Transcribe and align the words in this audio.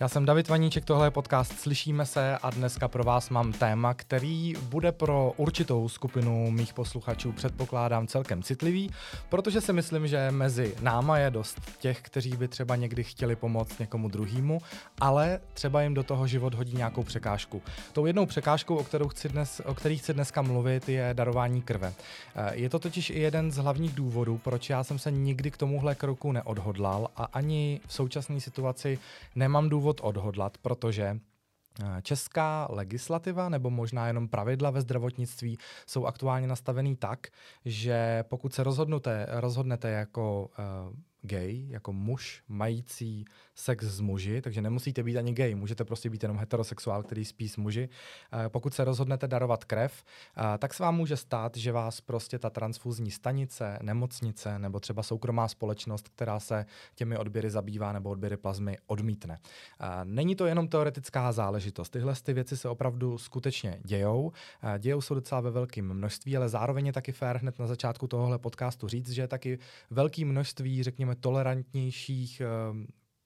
Já 0.00 0.08
jsem 0.08 0.24
David 0.24 0.48
Vaníček, 0.48 0.84
tohle 0.84 1.06
je 1.06 1.10
podcast 1.10 1.60
Slyšíme 1.60 2.06
se 2.06 2.38
a 2.38 2.50
dneska 2.50 2.88
pro 2.88 3.04
vás 3.04 3.30
mám 3.30 3.52
téma, 3.52 3.94
který 3.94 4.54
bude 4.62 4.92
pro 4.92 5.32
určitou 5.36 5.88
skupinu 5.88 6.50
mých 6.50 6.74
posluchačů 6.74 7.32
předpokládám 7.32 8.06
celkem 8.06 8.42
citlivý, 8.42 8.90
protože 9.28 9.60
si 9.60 9.72
myslím, 9.72 10.06
že 10.08 10.30
mezi 10.30 10.74
náma 10.80 11.18
je 11.18 11.30
dost 11.30 11.60
těch, 11.78 12.00
kteří 12.00 12.30
by 12.30 12.48
třeba 12.48 12.76
někdy 12.76 13.04
chtěli 13.04 13.36
pomoct 13.36 13.78
někomu 13.78 14.08
druhému, 14.08 14.60
ale 15.00 15.40
třeba 15.54 15.82
jim 15.82 15.94
do 15.94 16.02
toho 16.02 16.26
život 16.26 16.54
hodí 16.54 16.76
nějakou 16.76 17.02
překážku. 17.02 17.62
Tou 17.92 18.06
jednou 18.06 18.26
překážkou, 18.26 18.76
o, 18.76 18.84
kterou 18.84 19.08
chci 19.08 19.28
dnes, 19.28 19.60
o 19.64 19.74
který 19.74 19.98
chci 19.98 20.14
dneska 20.14 20.42
mluvit, 20.42 20.88
je 20.88 21.10
darování 21.12 21.62
krve. 21.62 21.92
Eh, 22.36 22.50
je 22.54 22.68
to 22.70 22.78
totiž 22.78 23.10
i 23.10 23.20
jeden 23.20 23.50
z 23.50 23.56
hlavních 23.56 23.94
důvodů, 23.94 24.40
proč 24.44 24.70
já 24.70 24.84
jsem 24.84 24.98
se 24.98 25.10
nikdy 25.10 25.50
k 25.50 25.56
tomuhle 25.56 25.94
kroku 25.94 26.32
neodhodlal 26.32 27.08
a 27.16 27.24
ani 27.24 27.80
v 27.86 27.92
současné 27.92 28.40
situaci 28.40 28.98
nemám 29.34 29.68
důvod 29.68 29.89
důvod 29.90 30.00
odhodlat, 30.02 30.58
protože 30.58 31.18
eh, 31.82 32.02
Česká 32.02 32.68
legislativa 32.70 33.48
nebo 33.48 33.70
možná 33.70 34.06
jenom 34.06 34.28
pravidla 34.28 34.70
ve 34.70 34.80
zdravotnictví 34.80 35.58
jsou 35.86 36.06
aktuálně 36.06 36.46
nastavený 36.46 36.96
tak, 36.96 37.26
že 37.64 38.24
pokud 38.28 38.54
se 38.54 38.64
rozhodnete, 38.64 39.26
rozhodnete 39.28 39.90
jako 39.90 40.50
uh, 40.58 40.94
gay, 41.22 41.68
jako 41.68 41.92
muž 41.92 42.42
mající 42.48 43.24
sex 43.60 43.84
s 43.84 44.00
muži, 44.00 44.40
takže 44.42 44.62
nemusíte 44.62 45.02
být 45.02 45.16
ani 45.16 45.32
gay, 45.32 45.54
můžete 45.54 45.84
prostě 45.84 46.10
být 46.10 46.22
jenom 46.22 46.38
heterosexuál, 46.38 47.02
který 47.02 47.24
spí 47.24 47.48
s 47.48 47.56
muži. 47.56 47.88
Pokud 48.48 48.74
se 48.74 48.84
rozhodnete 48.84 49.28
darovat 49.28 49.64
krev, 49.64 50.04
tak 50.58 50.74
se 50.74 50.82
vám 50.82 50.96
může 50.96 51.16
stát, 51.16 51.56
že 51.56 51.72
vás 51.72 52.00
prostě 52.00 52.38
ta 52.38 52.50
transfuzní 52.50 53.10
stanice, 53.10 53.78
nemocnice 53.82 54.58
nebo 54.58 54.80
třeba 54.80 55.02
soukromá 55.02 55.48
společnost, 55.48 56.08
která 56.08 56.40
se 56.40 56.66
těmi 56.94 57.16
odběry 57.16 57.50
zabývá 57.50 57.92
nebo 57.92 58.10
odběry 58.10 58.36
plazmy, 58.36 58.76
odmítne. 58.86 59.38
Není 60.04 60.36
to 60.36 60.46
jenom 60.46 60.68
teoretická 60.68 61.32
záležitost. 61.32 61.90
Tyhle 61.90 62.14
ty 62.22 62.32
věci 62.32 62.56
se 62.56 62.68
opravdu 62.68 63.18
skutečně 63.18 63.80
dějou. 63.84 64.32
Dějou 64.78 65.00
se 65.00 65.14
docela 65.14 65.40
ve 65.40 65.50
velkém 65.50 65.94
množství, 65.94 66.36
ale 66.36 66.48
zároveň 66.48 66.86
je 66.86 66.92
taky 66.92 67.12
fér 67.12 67.36
hned 67.36 67.58
na 67.58 67.66
začátku 67.66 68.06
tohohle 68.06 68.38
podcastu 68.38 68.88
říct, 68.88 69.10
že 69.10 69.22
je 69.22 69.28
taky 69.28 69.58
velké 69.90 70.24
množství, 70.24 70.82
řekněme, 70.82 71.14
tolerantnějších 71.14 72.42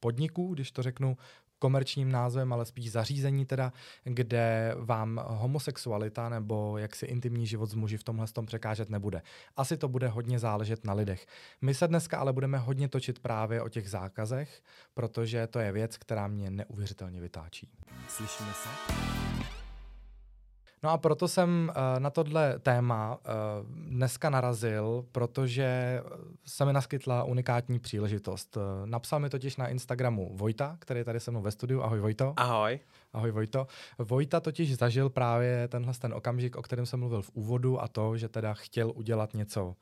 podniků, 0.05 0.55
když 0.55 0.71
to 0.71 0.83
řeknu 0.83 1.17
komerčním 1.59 2.13
názvem, 2.13 2.53
ale 2.53 2.65
spíš 2.65 2.93
zařízení 2.93 3.47
teda, 3.47 3.73
kde 4.05 4.75
vám 4.79 5.21
homosexualita 5.27 6.29
nebo 6.29 6.79
jaksi 6.79 7.07
intimní 7.07 7.47
život 7.47 7.71
s 7.71 7.75
muži 7.75 7.97
v 7.97 8.05
tomhle 8.05 8.27
tom 8.27 8.47
překážet 8.47 8.91
nebude. 8.91 9.23
Asi 9.57 9.77
to 9.77 9.89
bude 9.89 10.09
hodně 10.09 10.39
záležet 10.39 10.85
na 10.85 10.93
lidech. 10.93 11.27
My 11.63 11.75
se 11.75 11.89
dneska 11.89 12.19
ale 12.19 12.33
budeme 12.33 12.59
hodně 12.59 12.89
točit 12.89 13.19
právě 13.19 13.63
o 13.63 13.69
těch 13.69 13.91
zákazech, 13.91 14.63
protože 14.95 15.47
to 15.47 15.59
je 15.59 15.73
věc, 15.73 15.97
která 15.97 16.27
mě 16.27 16.51
neuvěřitelně 16.51 17.21
vytáčí. 17.21 17.69
Slyšíme 18.09 18.53
se? 18.53 19.24
No 20.85 20.91
a 20.91 20.99
proto 20.99 21.29
jsem 21.29 21.73
uh, 21.77 22.01
na 22.01 22.11
tohle 22.11 22.59
téma 22.59 23.15
uh, 23.15 23.21
dneska 23.75 24.31
narazil, 24.31 25.05
protože 25.13 26.01
se 26.47 26.65
mi 26.65 26.73
naskytla 26.73 27.25
unikátní 27.25 27.79
příležitost. 27.79 28.57
Uh, 28.57 28.63
napsal 28.87 29.21
mi 29.21 29.31
totiž 29.31 29.57
na 29.57 29.69
Instagramu 29.69 30.37
Vojta, 30.37 30.77
který 30.79 31.01
je 31.01 31.05
tady 31.05 31.21
se 31.21 31.31
mnou 31.31 31.43
ve 31.43 31.51
studiu. 31.51 31.83
Ahoj 31.83 32.01
Vojto. 32.01 32.35
Ahoj. 32.37 32.81
Ahoj 33.13 33.31
Vojto. 33.31 33.67
Vojta 33.99 34.41
totiž 34.41 34.77
zažil 34.77 35.11
právě 35.11 35.69
tenhle 35.69 35.95
ten 35.95 36.15
okamžik, 36.15 36.57
o 36.57 36.63
kterém 36.63 36.87
jsem 36.87 37.01
mluvil 37.01 37.23
v 37.23 37.31
úvodu 37.35 37.83
a 37.83 37.89
to, 37.89 38.17
že 38.17 38.29
teda 38.29 38.55
chtěl 38.55 38.93
udělat 38.95 39.35
něco 39.35 39.67
uh, 39.67 39.75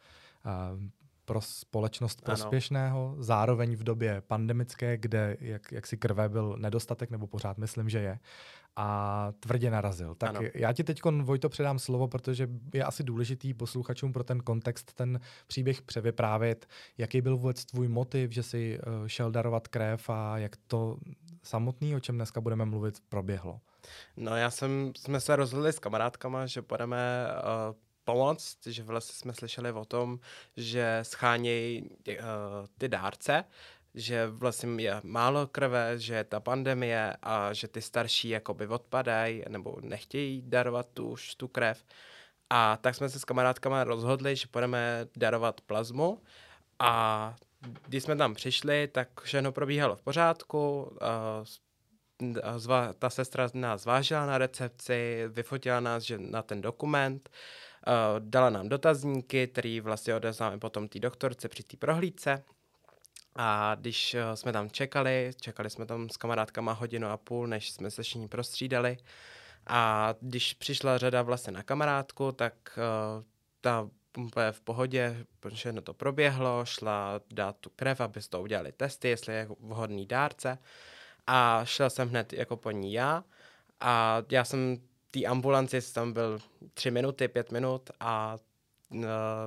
pro 1.33 1.41
společnost 1.41 2.23
prospěšného, 2.23 3.13
ano. 3.13 3.23
zároveň 3.23 3.77
v 3.77 3.83
době 3.83 4.23
pandemické, 4.27 4.97
kde 4.97 5.37
jak, 5.41 5.73
jak 5.73 5.87
si 5.87 5.97
krve 5.97 6.29
byl 6.29 6.57
nedostatek, 6.59 7.11
nebo 7.11 7.27
pořád 7.27 7.59
myslím, 7.59 7.89
že 7.89 7.99
je 7.99 8.19
a 8.77 9.29
tvrdě 9.41 9.71
narazil. 9.71 10.15
Tak 10.15 10.31
ano. 10.31 10.49
já 10.55 10.73
ti 10.73 10.85
teď, 10.85 11.01
Vojto, 11.23 11.49
předám 11.49 11.79
slovo, 11.79 12.09
protože 12.09 12.49
je 12.75 12.85
asi 12.85 13.03
důležitý 13.03 13.55
posluchačům 13.55 14.13
pro 14.13 14.25
ten 14.25 14.41
kontext 14.41 14.93
ten 14.95 15.21
příběh 15.47 15.83
převyprávět. 15.83 16.67
Jaký 16.99 17.21
byl 17.21 17.37
vůbec 17.37 17.65
tvůj 17.65 17.89
motiv, 17.89 18.31
že 18.31 18.43
jsi 18.43 18.79
uh, 18.79 19.07
šel 19.07 19.31
darovat 19.31 19.69
krev 19.69 20.11
a 20.11 20.39
jak 20.39 20.57
to 20.67 20.97
samotný, 21.43 21.97
o 21.97 22.01
čem 22.01 22.15
dneska 22.15 22.41
budeme 22.41 22.65
mluvit, 22.65 22.99
proběhlo? 23.09 23.61
No 24.17 24.37
já 24.37 24.51
jsem, 24.51 24.93
jsme 24.99 25.21
se 25.21 25.37
rozhodli 25.37 25.73
s 25.73 25.79
kamarádkama, 25.79 26.47
že 26.47 26.63
budeme 26.63 27.27
uh, 27.69 27.77
pomoct, 28.05 28.67
že 28.67 28.83
vlastně 28.83 29.15
jsme 29.15 29.35
slyšeli 29.35 29.73
o 29.73 29.85
tom, 29.85 30.19
že 30.57 30.99
schánějí 31.03 31.83
uh, 31.83 32.17
ty 32.79 32.89
dárce, 32.89 33.45
že 33.95 34.27
vlastně 34.27 34.83
je 34.83 35.01
málo 35.05 35.47
krve, 35.47 35.99
že 35.99 36.15
je 36.15 36.25
ta 36.25 36.41
pandemie 36.41 37.17
a 37.23 37.53
že 37.53 37.69
ty 37.69 37.83
starší 37.83 38.29
jakoby 38.29 38.67
odpadají 38.67 39.45
nebo 39.49 39.77
nechtějí 39.81 40.43
darovat 40.47 40.87
tu, 40.95 41.17
tu 41.37 41.49
krev. 41.49 41.85
A 42.51 42.77
tak 42.77 42.95
jsme 42.95 43.09
se 43.09 43.21
s 43.21 43.25
kamarádkama 43.25 43.85
rozhodli, 43.85 44.37
že 44.37 44.47
budeme 44.53 45.07
darovat 45.17 45.61
plazmu 45.61 46.23
a 46.79 47.35
když 47.87 48.03
jsme 48.03 48.17
tam 48.17 48.35
přišli, 48.35 48.89
tak 48.89 49.21
všechno 49.21 49.53
probíhalo 49.53 49.97
v 49.97 50.03
pořádku. 50.03 50.93
Zva, 52.57 52.93
ta 52.93 53.11
sestra 53.11 53.49
nás 53.55 53.83
zvážila 53.83 54.27
na 54.27 54.39
recepci, 54.39 55.25
vyfotila 55.29 55.81
nás 55.81 56.03
že 56.03 56.19
na 56.19 56.43
ten 56.43 56.61
dokument, 56.61 57.31
dala 58.19 58.51
nám 58.51 58.69
dotazníky, 58.69 59.49
který 59.49 59.81
vlastně 59.81 60.15
odeznáme 60.15 60.59
potom 60.59 60.89
té 60.89 60.99
doktorce 60.99 61.49
při 61.49 61.63
té 61.63 61.77
prohlídce. 61.77 62.45
A 63.37 63.75
když 63.75 64.15
uh, 64.15 64.21
jsme 64.35 64.53
tam 64.53 64.71
čekali, 64.71 65.31
čekali 65.41 65.71
jsme 65.71 65.87
tam 65.87 66.09
s 66.09 66.17
kamarádkama 66.17 66.73
hodinu 66.73 67.09
a 67.09 67.17
půl, 67.17 67.47
než 67.47 67.71
jsme 67.71 67.91
se 67.91 68.03
všichni 68.03 68.29
prostřídali. 68.29 68.97
A 69.67 70.15
když 70.21 70.55
přišla 70.55 70.99
řada 70.99 71.23
vlastně 71.23 71.53
na 71.53 71.63
kamarádku, 71.63 72.33
tak 72.33 72.55
uh, 72.77 73.25
ta 73.61 73.89
úplně 74.19 74.53
v 74.53 74.61
pohodě, 74.61 75.27
protože 75.41 75.73
to 75.73 75.95
proběhlo, 75.95 76.65
šla 76.65 77.21
dát 77.33 77.57
tu 77.57 77.71
krev, 77.77 78.01
aby 78.01 78.21
to 78.29 78.43
udělali 78.43 78.73
testy, 78.73 79.09
jestli 79.09 79.35
je 79.35 79.49
vhodný 79.61 80.07
dárce. 80.07 80.59
A 81.27 81.61
šel 81.65 81.91
jsem 81.91 82.09
hned 82.09 82.33
jako 82.33 82.57
po 82.57 82.71
ní 82.71 82.93
já. 82.93 83.25
A 83.81 84.23
já 84.31 84.45
jsem 84.45 84.79
té 85.13 85.25
ambulanci 85.25 85.93
tam 85.93 86.13
byl 86.13 86.39
tři 86.75 86.91
minuty, 86.91 87.29
pět 87.29 87.53
minut 87.53 87.91
a 88.01 88.37
Eh, 88.95 89.07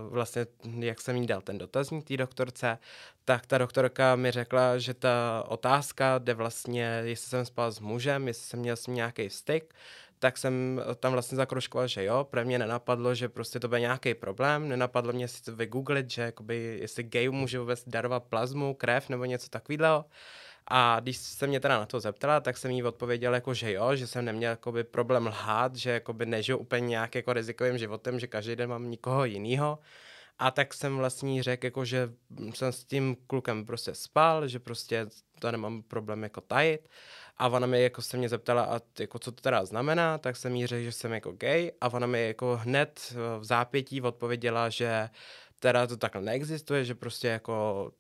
vlastně, 0.10 0.46
jak 0.80 1.02
jsem 1.02 1.16
jí 1.16 1.28
dal 1.28 1.42
ten 1.42 1.58
dotazník 1.58 2.08
té 2.08 2.18
doktorce, 2.18 2.78
tak 3.26 3.46
ta 3.46 3.58
doktorka 3.58 4.16
mi 4.16 4.32
řekla, 4.32 4.78
že 4.78 4.94
ta 4.94 5.44
otázka 5.48 6.18
jde 6.18 6.34
vlastně, 6.34 7.02
jestli 7.04 7.30
jsem 7.30 7.46
spal 7.46 7.72
s 7.72 7.80
mužem, 7.80 8.28
jestli 8.28 8.44
jsem 8.44 8.60
měl 8.60 8.76
s 8.76 8.88
ním 8.88 8.96
nějaký 8.96 9.30
styk, 9.30 9.74
tak 10.20 10.38
jsem 10.38 10.82
tam 11.00 11.12
vlastně 11.12 11.36
zakroškoval, 11.36 11.88
že 11.88 12.04
jo, 12.04 12.24
pro 12.30 12.46
mě 12.46 12.60
nenapadlo, 12.60 13.16
že 13.16 13.30
prostě 13.30 13.60
to 13.60 13.68
bude 13.68 13.80
nějaký 13.80 14.14
problém, 14.14 14.70
nenapadlo 14.70 15.14
mě 15.14 15.28
si 15.28 15.44
to 15.44 15.56
vygooglit, 15.56 16.10
že 16.12 16.22
jakoby, 16.22 16.78
jestli 16.82 17.04
gay 17.04 17.30
může 17.30 17.60
vůbec 17.60 17.84
darovat 17.88 18.24
plazmu, 18.24 18.74
krev 18.74 19.10
nebo 19.10 19.26
něco 19.26 19.50
takového. 19.50 20.06
A 20.68 21.00
když 21.00 21.18
se 21.18 21.48
mě 21.48 21.60
teda 21.60 21.80
na 21.80 21.86
to 21.86 22.00
zeptala, 22.00 22.40
tak 22.40 22.58
jsem 22.58 22.72
jí 22.72 22.84
odpověděl 22.84 23.34
jako, 23.34 23.54
že 23.54 23.72
jo, 23.72 23.96
že 23.96 24.08
jsem 24.08 24.26
neměl 24.26 24.52
jakoby 24.52 24.84
problém 24.84 25.28
lhát, 25.28 25.76
že 25.76 25.92
jakoby 25.92 26.26
nežiju 26.26 26.58
úplně 26.58 26.88
nějak 26.88 27.16
jako 27.16 27.34
rizikovým 27.34 27.78
životem, 27.78 28.20
že 28.20 28.28
každý 28.28 28.56
den 28.56 28.70
mám 28.70 28.90
nikoho 28.92 29.26
jiného. 29.26 29.80
A 30.40 30.52
tak 30.52 30.74
jsem 30.74 30.98
vlastně 30.98 31.44
řekl, 31.44 31.66
jako, 31.66 31.86
že 31.86 32.10
jsem 32.54 32.72
s 32.72 32.84
tím 32.84 33.18
klukem 33.28 33.66
prostě 33.66 33.94
spal, 33.94 34.48
že 34.48 34.60
prostě 34.60 35.08
to 35.40 35.52
nemám 35.52 35.84
problém 35.84 36.24
jako 36.24 36.42
tajit. 36.42 36.90
A 37.38 37.48
ona 37.48 37.68
mi 37.68 37.84
jako 37.84 38.02
se 38.02 38.18
mě 38.18 38.30
zeptala, 38.30 38.64
a 38.64 38.82
jako, 39.00 39.20
co 39.20 39.32
to 39.32 39.42
teda 39.42 39.66
znamená, 39.66 40.18
tak 40.18 40.36
jsem 40.36 40.56
jí 40.56 40.68
řekl, 40.68 40.84
že 40.84 40.92
jsem 40.92 41.14
jako 41.14 41.32
gay. 41.32 41.72
A 41.82 41.90
ona 41.94 42.08
mi 42.08 42.28
jako 42.28 42.58
hned 42.58 43.14
v 43.40 43.44
zápětí 43.44 44.02
odpověděla, 44.02 44.70
že 44.70 45.10
teda 45.60 45.88
to 45.88 45.98
takhle 45.98 46.22
neexistuje, 46.22 46.86
že 46.86 46.96
prostě 46.96 47.28
jako 47.28 47.92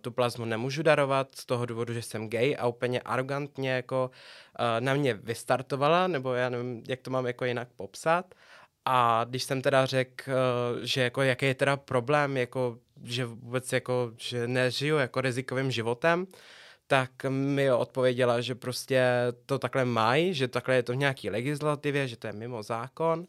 tu 0.00 0.10
plazmu 0.10 0.44
nemůžu 0.44 0.82
darovat 0.82 1.34
z 1.34 1.46
toho 1.46 1.66
důvodu, 1.66 1.94
že 1.94 2.02
jsem 2.02 2.30
gay 2.30 2.56
a 2.58 2.66
úplně 2.66 3.00
arrogantně 3.00 3.70
jako 3.70 4.10
uh, 4.58 4.66
na 4.80 4.94
mě 4.94 5.14
vystartovala, 5.14 6.06
nebo 6.06 6.34
já 6.34 6.48
nevím, 6.48 6.84
jak 6.88 7.00
to 7.00 7.10
mám 7.10 7.26
jako 7.26 7.44
jinak 7.44 7.68
popsat. 7.76 8.34
A 8.84 9.24
když 9.28 9.42
jsem 9.44 9.62
teda 9.62 9.86
řekl, 9.86 10.24
uh, 10.30 10.34
že 10.82 11.02
jako 11.02 11.22
jaký 11.22 11.46
je 11.46 11.54
teda 11.54 11.76
problém, 11.76 12.36
jako, 12.36 12.78
že 13.04 13.24
vůbec 13.24 13.72
jako, 13.72 14.12
že 14.16 14.48
nežiju 14.48 14.96
jako 14.96 15.20
rizikovým 15.20 15.70
životem, 15.70 16.26
tak 16.86 17.10
mi 17.28 17.72
odpověděla, 17.72 18.40
že 18.40 18.54
prostě 18.54 19.04
to 19.46 19.58
takhle 19.58 19.84
mají, 19.84 20.34
že 20.34 20.48
takhle 20.48 20.74
je 20.74 20.82
to 20.82 20.92
v 20.92 20.96
nějaký 20.96 21.30
legislativě, 21.30 22.08
že 22.08 22.16
to 22.16 22.26
je 22.26 22.32
mimo 22.32 22.62
zákon 22.62 23.26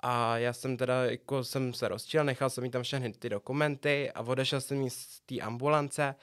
a 0.00 0.38
já 0.38 0.52
jsem 0.52 0.76
teda, 0.76 1.04
jako 1.04 1.44
jsem 1.44 1.74
se 1.74 1.88
rozčil, 1.88 2.24
nechal 2.24 2.50
jsem 2.50 2.64
jí 2.64 2.70
tam 2.70 2.82
všechny 2.82 3.12
ty 3.12 3.28
dokumenty 3.28 4.10
a 4.10 4.20
odešel 4.20 4.60
jsem 4.60 4.82
jí 4.82 4.90
z 4.90 5.20
té 5.20 5.40
ambulance 5.40 6.14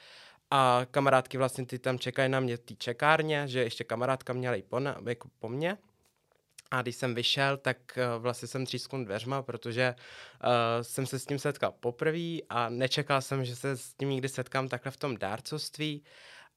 A 0.50 0.86
kamarádky 0.90 1.38
vlastně 1.38 1.66
ty 1.66 1.78
tam 1.78 1.98
čekají 1.98 2.28
na 2.28 2.40
mě 2.40 2.56
v 2.56 2.60
té 2.60 2.74
čekárně, 2.74 3.48
že 3.48 3.60
ještě 3.62 3.84
kamarádka 3.84 4.32
měla 4.32 4.56
i 4.56 4.62
po, 4.62 4.80
na, 4.80 4.96
jako 5.06 5.28
po 5.38 5.48
mně. 5.48 5.78
A 6.70 6.82
když 6.82 6.96
jsem 6.96 7.14
vyšel, 7.14 7.56
tak 7.56 7.76
uh, 7.96 8.22
vlastně 8.22 8.48
jsem 8.48 8.66
třísknul 8.66 9.04
dveřma, 9.04 9.42
protože 9.42 9.94
uh, 9.94 10.50
jsem 10.82 11.06
se 11.06 11.18
s 11.18 11.26
tím 11.26 11.38
setkal 11.38 11.72
poprvé 11.80 12.38
a 12.48 12.68
nečekal 12.68 13.22
jsem, 13.22 13.44
že 13.44 13.56
se 13.56 13.76
s 13.76 13.94
tím 13.94 14.10
nikdy 14.10 14.28
setkám 14.28 14.68
takhle 14.68 14.92
v 14.92 14.96
tom 14.96 15.16
dárcovství. 15.16 16.04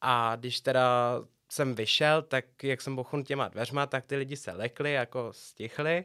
A 0.00 0.36
když 0.36 0.60
teda 0.60 1.20
jsem 1.52 1.74
vyšel, 1.74 2.22
tak 2.22 2.44
jak 2.62 2.80
jsem 2.80 2.96
bochnul 2.96 3.24
těma 3.24 3.48
dveřma, 3.48 3.86
tak 3.86 4.06
ty 4.06 4.16
lidi 4.16 4.36
se 4.36 4.52
lekli, 4.52 4.92
jako 4.92 5.32
stichli. 5.32 6.04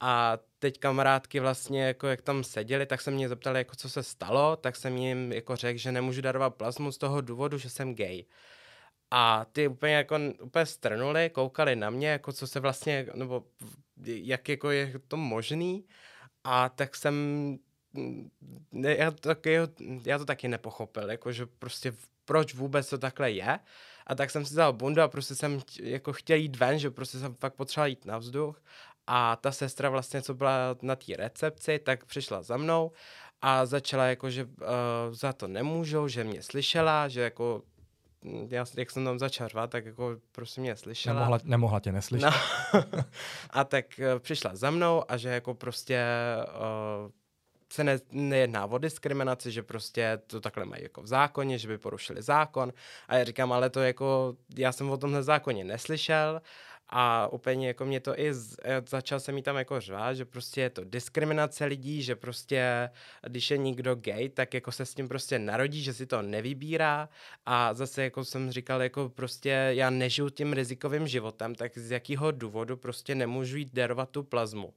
A 0.00 0.38
teď 0.58 0.78
kamarádky 0.78 1.40
vlastně, 1.40 1.84
jako 1.84 2.06
jak 2.06 2.22
tam 2.22 2.44
seděli, 2.44 2.86
tak 2.86 3.00
se 3.00 3.10
mě 3.10 3.28
zeptali, 3.28 3.58
jako 3.58 3.76
co 3.76 3.90
se 3.90 4.02
stalo, 4.02 4.56
tak 4.56 4.76
jsem 4.76 4.96
jim 4.96 5.32
jako 5.32 5.56
řekl, 5.56 5.78
že 5.78 5.92
nemůžu 5.92 6.20
darovat 6.20 6.54
plazmu 6.54 6.92
z 6.92 6.98
toho 6.98 7.20
důvodu, 7.20 7.58
že 7.58 7.70
jsem 7.70 7.94
gay. 7.94 8.24
A 9.10 9.44
ty 9.52 9.68
úplně 9.68 9.94
jako 9.94 10.16
úplně 10.42 10.66
strnuli, 10.66 11.30
koukali 11.30 11.76
na 11.76 11.90
mě, 11.90 12.08
jako 12.08 12.32
co 12.32 12.46
se 12.46 12.60
vlastně, 12.60 13.06
nebo 13.14 13.44
jak 14.06 14.48
jako 14.48 14.70
je 14.70 14.92
to 15.08 15.16
možný. 15.16 15.84
A 16.44 16.68
tak 16.68 16.96
jsem, 16.96 17.14
já, 18.72 19.10
to 19.10 19.16
taky, 19.16 19.58
já 20.04 20.18
to 20.18 20.24
taky 20.24 20.48
nepochopil, 20.48 21.10
jako 21.10 21.32
že 21.32 21.46
prostě 21.46 21.92
proč 22.24 22.54
vůbec 22.54 22.90
to 22.90 22.98
takhle 22.98 23.30
je. 23.30 23.58
A 24.06 24.14
tak 24.14 24.30
jsem 24.30 24.44
si 24.44 24.50
vzal 24.50 24.72
bundu 24.72 25.02
a 25.02 25.08
prostě 25.08 25.34
jsem 25.34 25.60
jako 25.82 26.12
chtěl 26.12 26.36
jít 26.36 26.56
ven, 26.56 26.78
že 26.78 26.90
prostě 26.90 27.18
jsem 27.18 27.34
fakt 27.34 27.54
potřeboval 27.54 27.88
jít 27.88 28.04
na 28.04 28.18
vzduch. 28.18 28.62
A 29.06 29.36
ta 29.36 29.52
sestra 29.52 29.90
vlastně, 29.90 30.22
co 30.22 30.34
byla 30.34 30.76
na 30.82 30.96
té 30.96 31.16
recepci, 31.16 31.78
tak 31.78 32.04
přišla 32.04 32.42
za 32.42 32.56
mnou 32.56 32.92
a 33.42 33.66
začala 33.66 34.06
jako, 34.06 34.30
že 34.30 34.44
uh, 34.44 34.50
za 35.10 35.32
to 35.32 35.48
nemůžou, 35.48 36.08
že 36.08 36.24
mě 36.24 36.42
slyšela, 36.42 37.08
že 37.08 37.20
jako 37.20 37.62
hm, 38.24 38.48
já, 38.50 38.64
jak 38.76 38.90
jsem 38.90 39.04
tam 39.04 39.18
začal 39.18 39.48
řvat, 39.48 39.70
tak 39.70 39.86
jako 39.86 40.16
prostě 40.32 40.60
mě 40.60 40.76
slyšela. 40.76 41.14
Nemohla, 41.14 41.38
nemohla 41.44 41.80
tě 41.80 41.92
neslyšet. 41.92 42.30
No. 42.74 42.80
a 43.50 43.64
tak 43.64 43.86
uh, 43.98 44.18
přišla 44.18 44.56
za 44.56 44.70
mnou 44.70 45.04
a 45.08 45.16
že 45.16 45.28
jako 45.28 45.54
prostě 45.54 46.04
uh, 47.04 47.10
se 47.72 47.84
ne, 47.84 47.98
nejedná 48.10 48.66
o 48.66 48.78
diskriminaci, 48.78 49.52
že 49.52 49.62
prostě 49.62 50.18
to 50.26 50.40
takhle 50.40 50.64
mají 50.64 50.82
jako 50.82 51.02
v 51.02 51.06
zákoně, 51.06 51.58
že 51.58 51.68
by 51.68 51.78
porušili 51.78 52.22
zákon. 52.22 52.72
A 53.08 53.16
já 53.16 53.24
říkám, 53.24 53.52
ale 53.52 53.70
to 53.70 53.80
jako, 53.82 54.36
já 54.56 54.72
jsem 54.72 54.90
o 54.90 54.96
tomhle 54.96 55.22
zákoně 55.22 55.64
neslyšel 55.64 56.40
a 56.88 57.28
úplně 57.32 57.66
jako 57.66 57.84
mě 57.84 58.00
to 58.00 58.20
i, 58.20 58.30
e, 58.30 58.82
začal 58.88 59.20
jsem 59.20 59.34
mi 59.34 59.42
tam 59.42 59.56
jako 59.56 59.80
řvát, 59.80 60.16
že 60.16 60.24
prostě 60.24 60.60
je 60.60 60.70
to 60.70 60.84
diskriminace 60.84 61.64
lidí, 61.64 62.02
že 62.02 62.16
prostě 62.16 62.90
když 63.22 63.50
je 63.50 63.58
někdo 63.58 63.94
gay, 63.94 64.28
tak 64.28 64.54
jako 64.54 64.72
se 64.72 64.86
s 64.86 64.94
tím 64.94 65.08
prostě 65.08 65.38
narodí, 65.38 65.82
že 65.82 65.94
si 65.94 66.06
to 66.06 66.22
nevybírá 66.22 67.08
a 67.46 67.74
zase 67.74 68.02
jako 68.02 68.24
jsem 68.24 68.50
říkal, 68.52 68.82
jako 68.82 69.08
prostě 69.08 69.50
já 69.50 69.90
nežiju 69.90 70.30
tím 70.30 70.52
rizikovým 70.52 71.08
životem, 71.08 71.54
tak 71.54 71.78
z 71.78 71.90
jakého 71.90 72.30
důvodu 72.30 72.76
prostě 72.76 73.14
nemůžu 73.14 73.56
jít 73.56 73.74
darovat 73.74 74.10
tu 74.10 74.22
plazmu. 74.22 74.74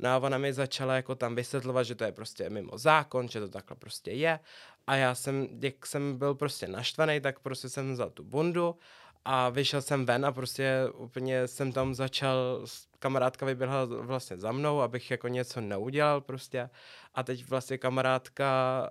No 0.00 0.08
a 0.08 0.18
ona 0.18 0.38
mi 0.38 0.52
začala 0.52 0.96
jako 0.96 1.14
tam 1.14 1.34
vysvětlovat, 1.34 1.82
že 1.82 1.94
to 1.94 2.04
je 2.04 2.12
prostě 2.12 2.50
mimo 2.50 2.78
zákon, 2.78 3.28
že 3.28 3.40
to 3.40 3.48
takhle 3.48 3.76
prostě 3.76 4.10
je. 4.10 4.40
A 4.86 4.96
já 4.96 5.14
jsem, 5.14 5.48
jak 5.62 5.86
jsem 5.86 6.18
byl 6.18 6.34
prostě 6.34 6.68
naštvaný, 6.68 7.20
tak 7.20 7.40
prostě 7.40 7.68
jsem 7.68 7.92
vzal 7.92 8.10
tu 8.10 8.24
bundu 8.24 8.76
a 9.30 9.48
vyšel 9.48 9.82
jsem 9.82 10.06
ven 10.06 10.26
a 10.26 10.32
prostě 10.32 10.88
úplně 10.94 11.48
jsem 11.48 11.72
tam 11.72 11.94
začal, 11.94 12.64
kamarádka 12.98 13.46
vyběhla 13.46 13.84
vlastně 13.84 14.36
za 14.36 14.52
mnou, 14.52 14.80
abych 14.80 15.10
jako 15.10 15.28
něco 15.28 15.60
neudělal 15.60 16.20
prostě 16.20 16.70
a 17.14 17.22
teď 17.22 17.48
vlastně 17.48 17.78
kamarádka, 17.78 18.90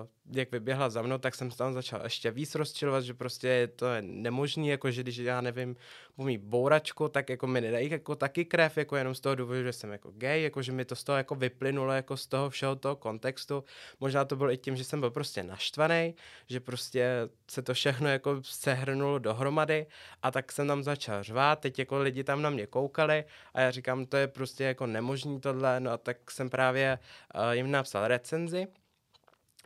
uh, 0.00 0.36
jak 0.36 0.52
vyběhla 0.52 0.90
za 0.90 1.02
mnou, 1.02 1.18
tak 1.18 1.34
jsem 1.34 1.50
tam 1.50 1.74
začal 1.74 2.00
ještě 2.04 2.30
víc 2.30 2.54
rozčilovat, 2.54 3.04
že 3.04 3.14
prostě 3.14 3.68
to 3.76 3.86
je 3.86 4.02
nemožný, 4.02 4.68
jako 4.68 4.90
že 4.90 5.02
když 5.02 5.16
já 5.16 5.40
nevím, 5.40 5.76
mít 6.16 6.40
bouračku, 6.40 7.08
tak 7.08 7.28
jako 7.28 7.46
mi 7.46 7.60
nedají 7.60 7.90
jako 7.90 8.16
taky 8.16 8.44
krev, 8.44 8.76
jako 8.78 8.96
jenom 8.96 9.14
z 9.14 9.20
toho 9.20 9.34
důvodu, 9.34 9.62
že 9.62 9.72
jsem 9.72 9.92
jako 9.92 10.10
gay, 10.14 10.42
jako 10.42 10.62
že 10.62 10.72
mi 10.72 10.84
to 10.84 10.96
z 10.96 11.04
toho 11.04 11.18
jako 11.18 11.34
vyplynulo 11.34 11.92
jako 11.92 12.16
z 12.16 12.26
toho 12.26 12.50
všeho 12.50 12.76
toho 12.76 12.96
kontextu. 12.96 13.64
Možná 14.00 14.24
to 14.24 14.36
bylo 14.36 14.50
i 14.50 14.56
tím, 14.56 14.76
že 14.76 14.84
jsem 14.84 15.00
byl 15.00 15.10
prostě 15.10 15.42
naštvaný, 15.42 16.14
že 16.46 16.60
prostě 16.60 17.28
se 17.50 17.62
to 17.62 17.74
všechno 17.74 18.08
jako 18.08 18.36
sehrnulo 18.42 19.18
dohromady 19.18 19.86
a 20.22 20.30
tak 20.30 20.52
jsem 20.52 20.66
tam 20.66 20.82
začal 20.82 21.22
řvát, 21.22 21.60
teď 21.60 21.78
jako 21.78 21.98
lidi 21.98 22.24
tam 22.24 22.42
na 22.42 22.50
mě 22.50 22.66
koukali 22.66 23.24
a 23.54 23.60
já 23.60 23.70
říkám, 23.70 24.06
to 24.06 24.16
je 24.16 24.28
prostě 24.28 24.64
jako 24.64 24.86
nemožný 24.86 25.40
tohle, 25.40 25.80
no 25.80 25.90
a 25.90 25.96
tak 25.96 26.30
jsem 26.30 26.50
právě 26.50 26.98
uh, 27.34 27.50
jim 27.50 27.70
napsal 27.70 28.08
recenzi 28.08 28.66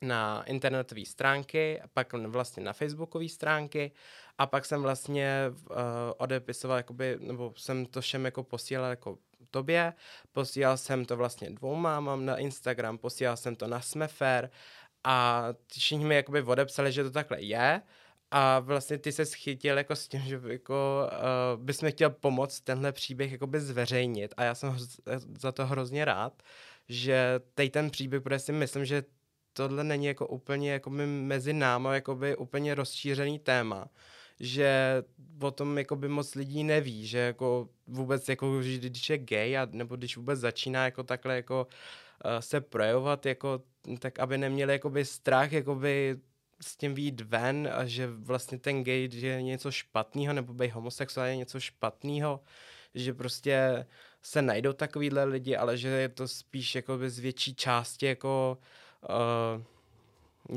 na 0.02 0.42
internetové 0.46 1.04
stránky, 1.04 1.82
pak 1.94 2.12
vlastně 2.12 2.62
na 2.62 2.72
facebookové 2.72 3.28
stránky 3.28 3.92
a 4.38 4.46
pak 4.46 4.64
jsem 4.64 4.82
vlastně 4.82 5.44
uh, 5.50 5.76
odepisoval, 6.16 6.76
jakoby, 6.76 7.18
nebo 7.20 7.54
jsem 7.56 7.86
to 7.86 8.00
všem 8.00 8.24
jako 8.24 8.44
posílal 8.44 8.90
jako 8.90 9.18
tobě, 9.50 9.92
posílal 10.32 10.76
jsem 10.76 11.04
to 11.04 11.16
vlastně 11.16 11.50
dvou 11.50 11.74
mámám 11.74 12.26
na 12.26 12.36
Instagram, 12.36 12.98
posílal 12.98 13.36
jsem 13.36 13.56
to 13.56 13.66
na 13.66 13.80
Smefer 13.80 14.50
a 15.04 15.48
všichni 15.72 16.04
mi 16.04 16.14
jakoby 16.14 16.42
odepsali, 16.42 16.92
že 16.92 17.04
to 17.04 17.10
takhle 17.10 17.42
je 17.42 17.82
a 18.30 18.58
vlastně 18.60 18.98
ty 18.98 19.12
se 19.12 19.26
schytil 19.26 19.78
jako 19.78 19.96
s 19.96 20.08
tím, 20.08 20.20
že 20.20 20.40
jako, 20.46 21.08
uh, 21.56 21.62
bys 21.64 21.82
mi 21.82 21.90
chtěl 21.92 22.10
pomoct 22.10 22.60
tenhle 22.60 22.92
příběh 22.92 23.32
jakoby 23.32 23.60
zveřejnit. 23.60 24.34
A 24.36 24.44
já 24.44 24.54
jsem 24.54 24.76
za 25.38 25.52
to 25.52 25.66
hrozně 25.66 26.04
rád, 26.04 26.42
že 26.88 27.40
teď 27.54 27.72
ten 27.72 27.90
příběh, 27.90 28.22
protože 28.22 28.38
si 28.38 28.52
myslím, 28.52 28.84
že 28.84 29.02
tohle 29.52 29.84
není 29.84 30.06
jako 30.06 30.26
úplně 30.26 30.72
jako 30.72 30.90
mezi 30.90 31.52
námi 31.52 31.88
jakoby 31.92 32.36
úplně 32.36 32.74
rozšířený 32.74 33.38
téma, 33.38 33.88
že 34.40 35.02
o 35.42 35.50
tom 35.50 35.78
jakoby 35.78 36.08
moc 36.08 36.34
lidí 36.34 36.64
neví, 36.64 37.06
že 37.06 37.18
jako 37.18 37.68
vůbec 37.86 38.28
jako, 38.28 38.60
když 38.60 39.10
je 39.10 39.18
gay 39.18 39.58
a, 39.58 39.68
nebo 39.70 39.96
když 39.96 40.16
vůbec 40.16 40.40
začíná 40.40 40.84
jako 40.84 41.02
takhle 41.02 41.36
jako 41.36 41.66
uh, 42.24 42.30
se 42.40 42.60
projevovat, 42.60 43.26
jako, 43.26 43.62
tak 43.98 44.18
aby 44.18 44.38
neměli 44.38 44.72
jakoby 44.72 45.04
strach 45.04 45.52
jakoby 45.52 46.20
s 46.62 46.76
tím 46.76 46.94
výjít 46.94 47.20
ven 47.20 47.70
a 47.72 47.84
že 47.84 48.06
vlastně 48.06 48.58
ten 48.58 48.84
gay 48.84 49.08
že 49.12 49.26
je 49.26 49.42
něco 49.42 49.70
špatného 49.70 50.32
nebo 50.32 50.54
být 50.54 50.70
homosexuální 50.70 51.32
je 51.32 51.36
něco 51.36 51.60
špatného, 51.60 52.40
že 52.94 53.14
prostě 53.14 53.86
se 54.22 54.42
najdou 54.42 54.72
takovýhle 54.72 55.24
lidi, 55.24 55.56
ale 55.56 55.78
že 55.78 55.88
je 55.88 56.08
to 56.08 56.28
spíš 56.28 56.74
jako 56.74 56.98
z 57.06 57.18
větší 57.18 57.54
části 57.54 58.06
jako 58.06 58.58
uh, 59.08 59.62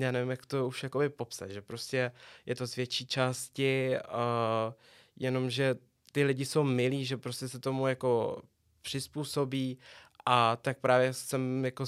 já 0.01 0.11
nevím, 0.11 0.29
jak 0.29 0.45
to 0.45 0.67
už 0.67 0.83
jakoby 0.83 1.09
popsat, 1.09 1.51
že 1.51 1.61
prostě 1.61 2.11
je 2.45 2.55
to 2.55 2.67
z 2.67 2.75
větší 2.75 3.05
části 3.05 3.95
uh, 3.95 4.73
jenom, 5.15 5.49
že 5.49 5.75
ty 6.11 6.23
lidi 6.23 6.45
jsou 6.45 6.63
milí, 6.63 7.05
že 7.05 7.17
prostě 7.17 7.49
se 7.49 7.59
tomu 7.59 7.87
jako 7.87 8.41
přizpůsobí 8.81 9.79
a 10.25 10.55
tak 10.55 10.79
právě 10.79 11.13
jsem 11.13 11.65
jako 11.65 11.85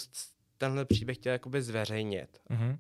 tenhle 0.58 0.86
příběh 0.86 1.18
chtěl 1.18 1.34
jakoby 1.34 1.62
zveřejnit. 1.62 2.42
Mm-hmm. 2.50 2.78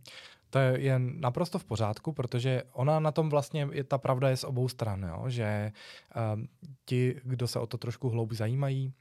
To 0.49 0.59
je 0.59 0.99
naprosto 0.99 1.59
v 1.59 1.65
pořádku, 1.65 2.13
protože 2.13 2.63
ona 2.71 2.99
na 2.99 3.11
tom 3.11 3.29
vlastně, 3.29 3.67
je, 3.71 3.83
ta 3.83 3.97
pravda 3.97 4.29
je 4.29 4.37
z 4.37 4.43
obou 4.43 4.67
stran, 4.67 5.03
jo? 5.03 5.23
že 5.27 5.71
uh, 6.15 6.41
ti, 6.85 7.15
kdo 7.23 7.47
se 7.47 7.59
o 7.59 7.67
to 7.67 7.77
trošku 7.77 8.09
hlouběji 8.09 8.37
zajímají, 8.37 8.93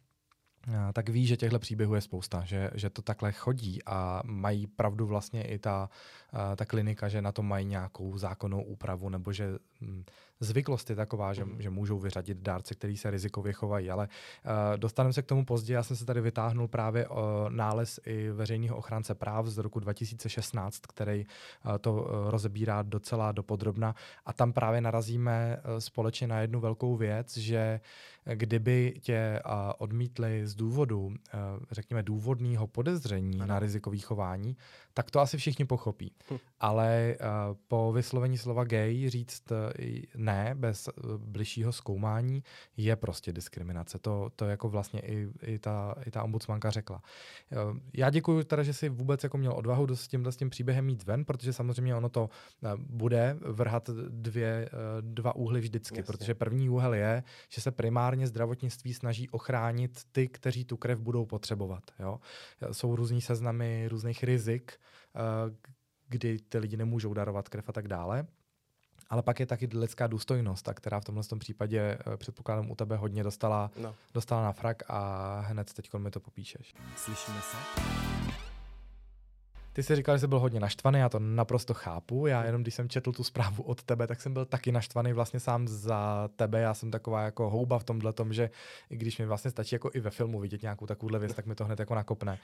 tak 0.93 1.09
ví, 1.09 1.27
že 1.27 1.37
těchto 1.37 1.59
příběhů 1.59 1.95
je 1.95 2.01
spousta, 2.01 2.45
že, 2.45 2.71
že 2.75 2.91
to 2.91 3.03
takhle 3.03 3.33
chodí 3.33 3.79
a 3.87 4.23
mají 4.25 4.67
pravdu 4.67 5.07
vlastně 5.07 5.45
i 5.45 5.59
ta, 5.59 5.91
ta 6.57 6.65
klinika, 6.65 7.09
že 7.09 7.23
na 7.23 7.33
to 7.33 7.43
mají 7.43 7.67
nějakou 7.67 8.19
zákonnou 8.19 8.63
úpravu 8.63 9.09
nebo 9.09 9.33
že 9.33 9.59
hm, 9.81 10.05
zvyklost 10.45 10.91
je 10.91 10.97
taková, 10.97 11.33
že, 11.33 11.45
mm. 11.45 11.63
že 11.63 11.71
můžou 11.71 11.99
vyřadit 11.99 12.39
dárce, 12.39 12.75
který 12.75 12.97
se 12.97 13.11
rizikově 13.11 13.53
chovají, 13.53 13.91
ale 13.91 14.09
uh, 14.09 14.77
dostaneme 14.77 15.13
se 15.13 15.23
k 15.23 15.27
tomu 15.27 15.45
později. 15.45 15.75
Já 15.75 15.83
jsem 15.83 15.97
se 15.97 16.05
tady 16.05 16.21
vytáhnul 16.21 16.69
právě 16.69 17.09
uh, 17.09 17.17
nález 17.49 18.01
i 18.07 18.31
veřejného 18.31 18.77
ochránce 18.77 19.15
práv 19.15 19.47
z 19.47 19.59
roku 19.59 19.81
2016, 19.81 20.81
který 20.87 21.27
uh, 21.27 21.79
to 21.79 21.93
uh, 21.93 22.31
rozebírá 22.31 22.83
docela 22.83 23.33
dopodrobna 23.33 23.95
a 24.27 24.33
tam 24.33 24.53
právě 24.53 24.81
narazíme 24.81 25.57
uh, 25.57 25.79
společně 25.79 26.27
na 26.27 26.41
jednu 26.41 26.61
velkou 26.61 26.97
věc, 26.97 27.37
že 27.37 27.81
kdyby 28.25 28.95
tě 29.01 29.41
uh, 29.47 29.53
odmítli 29.79 30.47
z 30.47 30.55
důvodu, 30.55 31.07
uh, 31.07 31.13
řekněme, 31.71 32.03
důvodného 32.03 32.67
podezření 32.67 33.37
ano. 33.41 33.47
na 33.47 33.59
rizikový 33.59 33.99
chování, 33.99 34.57
tak 34.95 35.11
to 35.11 35.21
asi 35.21 35.37
všichni 35.37 35.65
pochopí. 35.65 36.13
Hm. 36.31 36.37
Ale 36.61 37.17
uh, 37.21 37.57
po 37.69 37.93
vyslovení 37.93 38.39
slova 38.39 38.65
gay 38.65 39.11
říct 39.11 39.51
uh, 39.51 39.57
ne 40.17 40.34
bez 40.55 40.88
uh, 40.88 41.17
bližšího 41.17 41.73
zkoumání 41.73 42.43
je 42.76 42.97
prostě 42.97 43.33
diskriminace. 43.33 43.99
To, 43.99 44.31
to 44.37 44.45
jako 44.45 44.69
vlastně 44.69 45.00
i, 45.00 45.29
i, 45.43 45.59
ta, 45.59 45.95
i 46.07 46.11
ta 46.11 46.23
ombudsmanka 46.23 46.71
řekla. 46.71 47.03
Uh, 47.53 47.79
já 47.93 48.11
děkuji 48.11 48.45
teda, 48.45 48.62
že 48.62 48.73
si 48.73 48.88
vůbec 48.88 49.23
jako 49.23 49.38
měl 49.38 49.53
odvahu 49.53 49.97
s 49.97 50.09
tímhle 50.09 50.33
s 50.33 50.37
tím 50.37 50.50
příběhem 50.50 50.85
mít 50.85 51.05
ven, 51.05 51.25
protože 51.25 51.53
samozřejmě 51.53 51.95
ono 51.95 52.09
to 52.09 52.31
uh, 52.62 52.71
bude 52.79 53.37
vrhat 53.41 53.91
dvě, 54.09 54.71
dva 55.00 55.37
úhly 55.37 55.61
vždycky, 55.61 55.99
Jasně. 55.99 56.12
protože 56.12 56.35
první 56.35 56.71
úhel 56.71 56.95
je, 56.95 57.23
že 57.49 57.61
se 57.61 57.71
primárně 57.71 58.26
zdravotnictví 58.26 58.95
snaží 58.95 59.29
ochránit 59.29 60.00
ty, 60.12 60.29
kteří 60.29 60.64
tu 60.64 60.76
krev 60.76 60.99
budou 60.99 61.26
potřebovat. 61.26 61.83
Jo? 61.99 62.21
Jsou 62.73 62.97
různý 62.97 63.21
seznamy 63.21 63.88
různých 63.88 64.25
rizik, 64.25 64.79
Eh, 65.14 65.57
kdy 66.09 66.38
ty 66.38 66.59
lidi 66.59 66.76
nemůžou 66.76 67.14
darovat 67.14 67.49
krev 67.49 67.69
a 67.69 67.73
tak 67.73 67.88
dále. 67.88 68.26
Ale 69.11 69.23
pak 69.23 69.41
je 69.41 69.47
taky 69.47 69.69
lidská 69.75 70.07
důstojnost, 70.07 70.69
která 70.75 71.01
v 71.01 71.05
tomhle 71.05 71.25
tom 71.25 71.39
případě 71.39 71.81
eh, 71.81 72.17
předpokládám 72.17 72.71
u 72.71 72.75
tebe 72.75 72.97
hodně 72.97 73.23
dostala, 73.23 73.71
no. 73.77 73.95
dostala 74.15 74.43
na 74.43 74.53
frak 74.53 74.83
a 74.89 75.41
hned 75.41 75.73
teď 75.73 75.95
mi 75.95 76.11
to 76.11 76.21
popíšeš. 76.21 76.75
Slyšíme 76.97 77.41
se? 77.41 77.57
Ty 79.75 79.83
jsi 79.83 79.97
říkal, 79.97 80.14
že 80.16 80.21
jsi 80.21 80.26
byl 80.26 80.38
hodně 80.38 80.61
naštvaný, 80.61 80.99
já 80.99 81.09
to 81.09 81.19
naprosto 81.19 81.75
chápu. 81.75 82.26
Já 82.26 82.45
jenom, 82.45 82.62
když 82.62 82.75
jsem 82.75 82.88
četl 82.88 83.12
tu 83.12 83.25
zprávu 83.25 83.62
od 83.62 83.83
tebe, 83.83 84.07
tak 84.07 84.21
jsem 84.21 84.33
byl 84.33 84.45
taky 84.45 84.73
naštvaný 84.73 85.12
vlastně 85.12 85.40
sám 85.40 85.69
za 85.69 86.28
tebe. 86.37 86.61
Já 86.61 86.75
jsem 86.75 86.90
taková 86.90 87.23
jako 87.23 87.50
houba 87.50 87.78
v 87.78 87.85
tomhle 87.85 88.12
tom, 88.12 88.33
že 88.33 88.50
i 88.90 88.97
když 88.97 89.19
mi 89.19 89.26
vlastně 89.26 89.50
stačí 89.50 89.75
jako 89.75 89.90
i 89.95 90.00
ve 90.00 90.11
filmu 90.11 90.40
vidět 90.40 90.62
nějakou 90.62 90.87
takovouhle 90.87 91.19
věc, 91.19 91.35
tak 91.35 91.47
mi 91.47 91.54
to 91.54 91.64
hned 91.64 91.78
jako 91.78 91.95
nakopne. 91.95 92.33
Uh, 92.33 92.38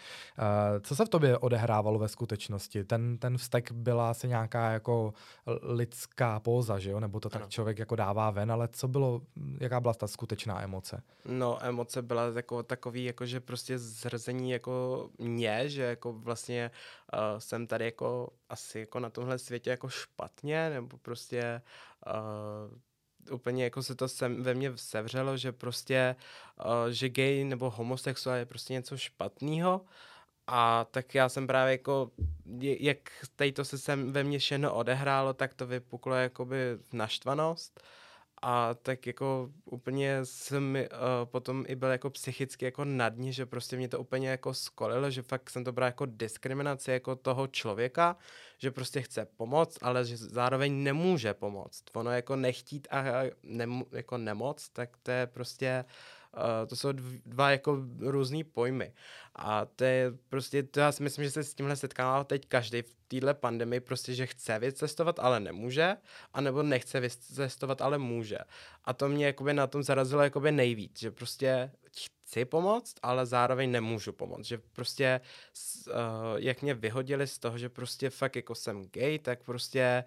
co 0.81 0.97
se 0.97 1.05
v 1.05 1.09
tobě 1.09 1.39
odehrávalo 1.39 1.99
ve 1.99 2.09
skutečnosti? 2.09 2.85
Ten, 2.85 3.19
ten 3.19 3.39
vztek 3.39 3.73
byla 3.73 4.11
asi 4.11 4.29
nějaká 4.29 4.71
jako 4.71 5.15
lidská 5.63 6.41
póza, 6.41 6.79
že 6.79 6.91
jo? 6.91 7.01
Nebo 7.01 7.21
to 7.21 7.29
tak 7.29 7.43
ano. 7.43 7.51
člověk 7.51 7.79
jako 7.79 7.97
dává 7.97 8.31
ven, 8.31 8.53
ale 8.53 8.69
co 8.73 8.89
bylo, 8.89 9.23
jaká 9.61 9.81
byla 9.81 9.95
ta 9.95 10.07
skutečná 10.07 10.63
emoce? 10.63 11.03
No, 11.25 11.65
emoce 11.65 12.03
byla 12.03 12.33
jako 12.37 12.63
takový, 12.63 13.05
jako 13.05 13.27
že 13.27 13.41
prostě 13.41 13.79
zrzení 13.79 14.51
jako 14.51 15.09
mě, 15.19 15.69
že 15.69 15.83
jako 15.83 16.13
vlastně 16.13 16.71
uh, 17.15 17.20
uh, 17.35 17.39
jsem 17.39 17.67
tady 17.67 17.85
jako 17.85 18.33
asi 18.49 18.79
jako 18.79 19.01
na 19.01 19.11
tomhle 19.11 19.39
světě 19.39 19.71
jako 19.71 19.89
špatně, 19.89 20.71
nebo 20.71 20.99
prostě 20.99 21.63
uh, 22.07 23.35
úplně 23.35 23.65
jako 23.65 23.83
se 23.83 23.95
to 23.95 24.09
sem, 24.09 24.43
ve 24.43 24.55
mně 24.55 24.73
sevřelo, 24.77 25.37
že 25.37 25.53
prostě, 25.53 26.17
uh, 26.65 26.91
že 26.91 27.09
gay 27.09 27.45
nebo 27.45 27.71
homosexuál 27.71 28.37
je 28.37 28.47
prostě 28.47 28.73
něco 28.73 28.97
špatného. 28.97 29.81
A 30.47 30.87
tak 30.91 31.15
já 31.15 31.29
jsem 31.29 31.47
právě 31.47 31.73
jako, 31.73 32.11
jak 32.61 32.99
tady 33.37 33.53
to 33.53 33.65
se 33.65 33.79
sem 33.79 34.13
ve 34.13 34.25
mně 34.25 34.39
všechno 34.39 34.75
odehrálo, 34.75 35.35
tak 35.35 35.55
to 35.55 35.67
vypuklo 35.67 36.15
jakoby 36.15 36.79
naštvanost. 36.93 37.81
A 38.43 38.75
tak 38.75 39.07
jako 39.07 39.51
úplně 39.65 40.25
jsem 40.25 40.75
uh, 40.75 40.87
potom 41.25 41.65
i 41.69 41.75
byl 41.77 41.89
jako 41.89 42.11
psychicky 42.11 42.65
jako 42.65 42.85
na 42.85 43.09
dní, 43.09 43.33
že 43.33 43.47
prostě 43.47 43.77
mě 43.77 43.89
to 43.89 44.01
úplně 44.01 44.29
jako 44.29 44.55
skolilo, 44.55 45.11
že 45.11 45.23
fakt 45.23 45.51
jsem 45.51 45.65
to 45.65 45.73
bral 45.73 45.89
jako 45.89 46.07
diskriminaci 46.07 46.91
jako 46.91 47.17
toho 47.17 47.47
člověka, 47.47 48.17
že 48.59 48.71
prostě 48.71 49.03
chce 49.03 49.27
pomoct, 49.37 49.79
ale 49.83 50.05
že 50.05 50.17
zároveň 50.17 50.83
nemůže 50.83 51.35
pomoct. 51.35 51.85
Ono 51.95 52.11
jako 52.11 52.37
nechtít 52.37 52.89
a 52.91 53.05
nemu, 53.43 53.87
jako 53.93 54.19
nemoc, 54.19 54.69
tak 54.69 54.97
to 55.03 55.11
je 55.11 55.27
prostě 55.27 55.85
Uh, 55.85 56.20
to 56.67 56.77
jsou 56.77 56.93
dva 57.27 57.51
jako 57.51 57.79
různý 57.99 58.45
pojmy. 58.45 58.95
A 59.37 59.65
to 59.65 59.85
je 59.85 60.13
prostě, 60.29 60.63
to 60.63 60.81
já 60.81 60.93
si 60.93 61.03
myslím, 61.03 61.25
že 61.25 61.31
se 61.31 61.45
s 61.45 61.55
tímhle 61.55 61.77
setkává 61.77 62.25
teď 62.25 62.47
každý 62.47 62.83
v 62.83 62.97
téhle 63.09 63.35
pandemii, 63.35 63.81
prostě, 63.81 64.15
že 64.15 64.27
chce 64.27 64.59
vycestovat, 64.59 65.19
ale 65.19 65.41
nemůže, 65.41 65.97
anebo 66.33 66.63
nechce 66.63 67.01
vycestovat, 67.01 67.83
ale 67.83 67.99
může. 67.99 68.39
A 68.85 68.93
to 68.93 69.09
mě 69.09 69.27
jakoby 69.27 69.55
na 69.55 69.67
tom 69.67 69.83
zarazilo 69.83 70.23
jakoby 70.23 70.53
nejvíc, 70.53 71.01
že 71.01 71.11
prostě 71.11 71.71
chci 72.25 72.45
pomoct, 72.45 72.95
ale 73.03 73.27
zároveň 73.27 73.71
nemůžu 73.71 74.13
pomoct. 74.13 74.45
Že 74.45 74.59
prostě, 74.59 75.21
uh, 75.87 75.95
jak 76.37 76.63
mě 76.63 76.75
vyhodili 76.75 77.27
z 77.27 77.39
toho, 77.39 77.59
že 77.59 77.69
prostě 77.69 78.11
fakt 78.11 78.37
jako 78.37 78.55
jsem 78.55 78.85
gay, 78.85 79.19
tak 79.19 79.43
prostě 79.43 80.05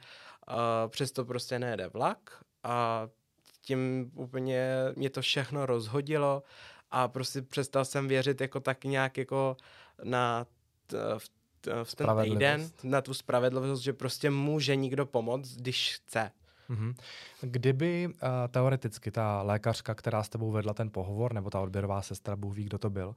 uh, 0.47 0.89
přesto 0.89 1.25
prostě 1.25 1.59
nejde 1.59 1.87
vlak 1.87 2.43
a 2.63 3.07
tím 3.65 4.11
úplně 4.15 4.67
mě 4.95 5.09
to 5.09 5.21
všechno 5.21 5.65
rozhodilo 5.65 6.43
a 6.91 7.07
prostě 7.07 7.41
přestal 7.41 7.85
jsem 7.85 8.07
věřit 8.07 8.41
jako 8.41 8.59
tak 8.59 8.83
nějak 8.83 9.17
jako 9.17 9.57
na 10.03 10.45
t, 10.87 10.97
v, 11.17 11.29
t, 11.61 11.83
v 11.83 11.95
ten 11.95 12.07
týden, 12.23 12.69
na 12.83 13.01
tu 13.01 13.13
spravedlivost, 13.13 13.83
že 13.83 13.93
prostě 13.93 14.29
může 14.29 14.75
někdo 14.75 15.05
pomoct, 15.05 15.55
když 15.55 15.95
chce. 15.95 16.31
Mm-hmm. 16.69 16.95
Kdyby 17.41 18.07
uh, 18.07 18.19
teoreticky 18.51 19.11
ta 19.11 19.41
lékařka, 19.41 19.95
která 19.95 20.23
s 20.23 20.29
tebou 20.29 20.51
vedla 20.51 20.73
ten 20.73 20.89
pohovor, 20.89 21.33
nebo 21.33 21.49
ta 21.49 21.59
odběrová 21.59 22.01
sestra, 22.01 22.35
Bůh 22.35 22.55
ví, 22.55 22.63
kdo 22.63 22.77
to 22.77 22.89
byl, 22.89 23.07
uh, 23.07 23.15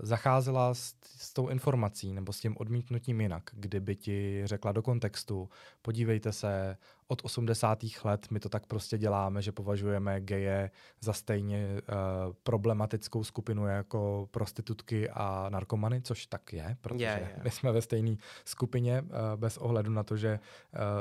zacházela 0.00 0.74
s, 0.74 0.94
s 1.02 1.32
tou 1.32 1.48
informací 1.48 2.12
nebo 2.12 2.32
s 2.32 2.40
tím 2.40 2.56
odmítnutím 2.58 3.20
jinak, 3.20 3.42
kdyby 3.52 3.96
ti 3.96 4.42
řekla 4.44 4.72
do 4.72 4.82
kontextu, 4.82 5.48
podívejte 5.82 6.32
se, 6.32 6.76
od 7.08 7.24
80. 7.24 7.84
let 8.04 8.26
my 8.30 8.40
to 8.40 8.48
tak 8.48 8.66
prostě 8.66 8.98
děláme, 8.98 9.42
že 9.42 9.52
považujeme 9.52 10.20
geje 10.20 10.70
za 11.00 11.12
stejně 11.12 11.66
uh, 11.68 12.34
problematickou 12.42 13.24
skupinu 13.24 13.66
jako 13.66 14.28
prostitutky 14.30 15.10
a 15.10 15.48
narkomany, 15.48 16.02
což 16.02 16.26
tak 16.26 16.52
je, 16.52 16.76
protože 16.80 17.04
yeah, 17.04 17.20
yeah. 17.20 17.44
my 17.44 17.50
jsme 17.50 17.72
ve 17.72 17.82
stejné 17.82 18.16
skupině 18.44 19.02
uh, 19.02 19.08
bez 19.36 19.56
ohledu 19.56 19.90
na 19.90 20.02
to, 20.02 20.16
že 20.16 20.40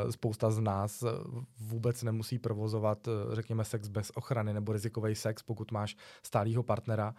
uh, 0.03 0.11
spousta 0.11 0.51
z 0.51 0.59
nás 0.59 1.03
vůbec 1.59 2.03
nemusí 2.03 2.39
provozovat, 2.39 3.07
uh, 3.07 3.13
řekněme, 3.33 3.65
sex 3.65 3.87
bez 3.87 4.11
ochrany 4.15 4.53
nebo 4.53 4.73
rizikový 4.73 5.15
sex, 5.15 5.43
pokud 5.43 5.71
máš 5.71 5.95
stálýho 6.23 6.63
partnera, 6.63 7.15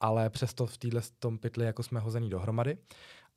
ale 0.00 0.30
přesto 0.30 0.66
v 0.66 0.78
téhle 0.78 1.00
tom 1.18 1.38
pytli 1.38 1.66
jako 1.66 1.82
jsme 1.82 2.00
hozený 2.00 2.30
dohromady. 2.30 2.78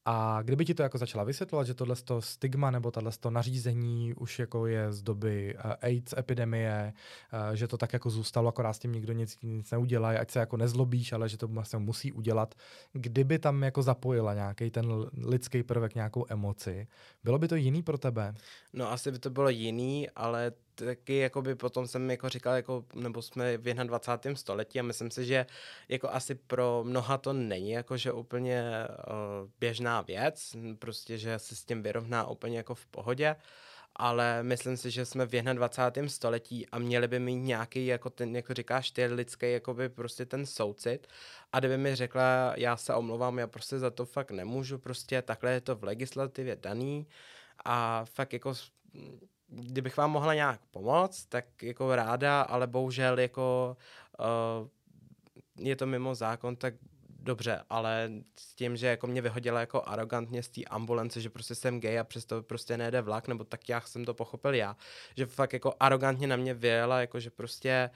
A 0.05 0.41
kdyby 0.41 0.65
ti 0.65 0.73
to 0.73 0.83
jako 0.83 0.97
začala 0.97 1.23
vysvětlovat, 1.23 1.67
že 1.67 1.73
tohle 1.73 1.95
stigma 2.19 2.71
nebo 2.71 2.91
tohle 2.91 3.11
nařízení 3.29 4.13
už 4.13 4.39
jako 4.39 4.67
je 4.67 4.93
z 4.93 5.01
doby 5.01 5.55
uh, 5.65 5.71
AIDS 5.81 6.13
epidemie, 6.17 6.93
uh, 7.33 7.55
že 7.55 7.67
to 7.67 7.77
tak 7.77 7.93
jako 7.93 8.09
zůstalo, 8.09 8.49
akorát 8.49 8.73
s 8.73 8.79
tím 8.79 8.91
nikdo 8.91 9.13
nic, 9.13 9.37
nic 9.43 9.71
neudělá, 9.71 10.09
ať 10.09 10.31
se 10.31 10.39
jako 10.39 10.57
nezlobíš, 10.57 11.13
ale 11.13 11.29
že 11.29 11.37
to 11.37 11.47
vlastně 11.47 11.79
musí 11.79 12.11
udělat. 12.11 12.55
Kdyby 12.93 13.39
tam 13.39 13.63
jako 13.63 13.83
zapojila 13.83 14.33
nějaký 14.33 14.71
ten 14.71 14.85
lidský 15.17 15.63
prvek, 15.63 15.95
nějakou 15.95 16.25
emoci, 16.29 16.87
bylo 17.23 17.39
by 17.39 17.47
to 17.47 17.55
jiný 17.55 17.83
pro 17.83 17.97
tebe? 17.97 18.33
No 18.73 18.91
asi 18.91 19.11
by 19.11 19.19
to 19.19 19.29
bylo 19.29 19.49
jiný, 19.49 20.09
ale 20.09 20.51
taky 20.75 21.17
jako 21.17 21.41
by 21.41 21.55
potom 21.55 21.87
jsem 21.87 22.11
jako 22.11 22.29
říkal, 22.29 22.55
jako, 22.55 22.85
nebo 22.95 23.21
jsme 23.21 23.57
v 23.57 23.73
21. 23.73 24.35
století 24.35 24.79
a 24.79 24.83
myslím 24.83 25.11
si, 25.11 25.25
že 25.25 25.45
jako 25.89 26.09
asi 26.09 26.35
pro 26.35 26.83
mnoha 26.83 27.17
to 27.17 27.33
není 27.33 27.71
jakože 27.71 28.11
úplně 28.11 28.87
uh, 28.89 29.49
běžná 29.59 30.01
věc, 30.01 30.55
prostě, 30.79 31.17
že 31.17 31.39
se 31.39 31.55
s 31.55 31.63
tím 31.63 31.83
vyrovná 31.83 32.27
úplně 32.27 32.57
jako 32.57 32.75
v 32.75 32.85
pohodě, 32.85 33.35
ale 33.95 34.43
myslím 34.43 34.77
si, 34.77 34.91
že 34.91 35.05
jsme 35.05 35.25
v 35.25 35.29
21. 35.29 36.09
století 36.09 36.69
a 36.69 36.79
měli 36.79 37.07
by 37.07 37.19
mít 37.19 37.35
nějaký, 37.35 37.85
jako 37.85 38.09
ten, 38.09 38.35
jako 38.35 38.53
říkáš, 38.53 38.91
ty 38.91 39.05
lidský, 39.05 39.51
jako 39.51 39.73
by 39.73 39.89
prostě 39.89 40.25
ten 40.25 40.45
soucit 40.45 41.07
a 41.51 41.59
kdyby 41.59 41.77
mi 41.77 41.95
řekla, 41.95 42.53
já 42.57 42.77
se 42.77 42.95
omlouvám, 42.95 43.39
já 43.39 43.47
prostě 43.47 43.79
za 43.79 43.89
to 43.89 44.05
fakt 44.05 44.31
nemůžu, 44.31 44.77
prostě 44.77 45.21
takhle 45.21 45.51
je 45.51 45.61
to 45.61 45.75
v 45.75 45.83
legislativě 45.83 46.55
daný 46.55 47.07
a 47.65 48.05
fakt 48.05 48.33
jako 48.33 48.53
kdybych 49.51 49.97
vám 49.97 50.11
mohla 50.11 50.33
nějak 50.33 50.61
pomoct, 50.71 51.25
tak 51.25 51.63
jako 51.63 51.95
ráda, 51.95 52.41
ale 52.41 52.67
bohužel 52.67 53.19
jako 53.19 53.77
uh, 54.19 54.67
je 55.65 55.75
to 55.75 55.85
mimo 55.85 56.15
zákon, 56.15 56.55
tak 56.55 56.73
dobře, 57.21 57.63
ale 57.69 58.11
s 58.39 58.55
tím, 58.55 58.77
že 58.77 58.87
jako 58.87 59.07
mě 59.07 59.21
vyhodila 59.21 59.59
jako 59.59 59.83
arrogantně 59.85 60.43
z 60.43 60.49
té 60.49 60.61
ambulance, 60.63 61.21
že 61.21 61.29
prostě 61.29 61.55
jsem 61.55 61.79
gay 61.79 61.99
a 61.99 62.03
přesto 62.03 62.43
prostě 62.43 62.77
nejde 62.77 63.01
vlak, 63.01 63.27
nebo 63.27 63.43
tak 63.43 63.69
já 63.69 63.81
jsem 63.81 64.05
to 64.05 64.13
pochopil 64.13 64.53
já, 64.53 64.75
že 65.17 65.25
fakt 65.25 65.53
jako 65.53 65.73
arrogantně 65.79 66.27
na 66.27 66.35
mě 66.35 66.53
vyjela, 66.53 67.01
jako 67.01 67.19
že 67.19 67.29
prostě, 67.29 67.89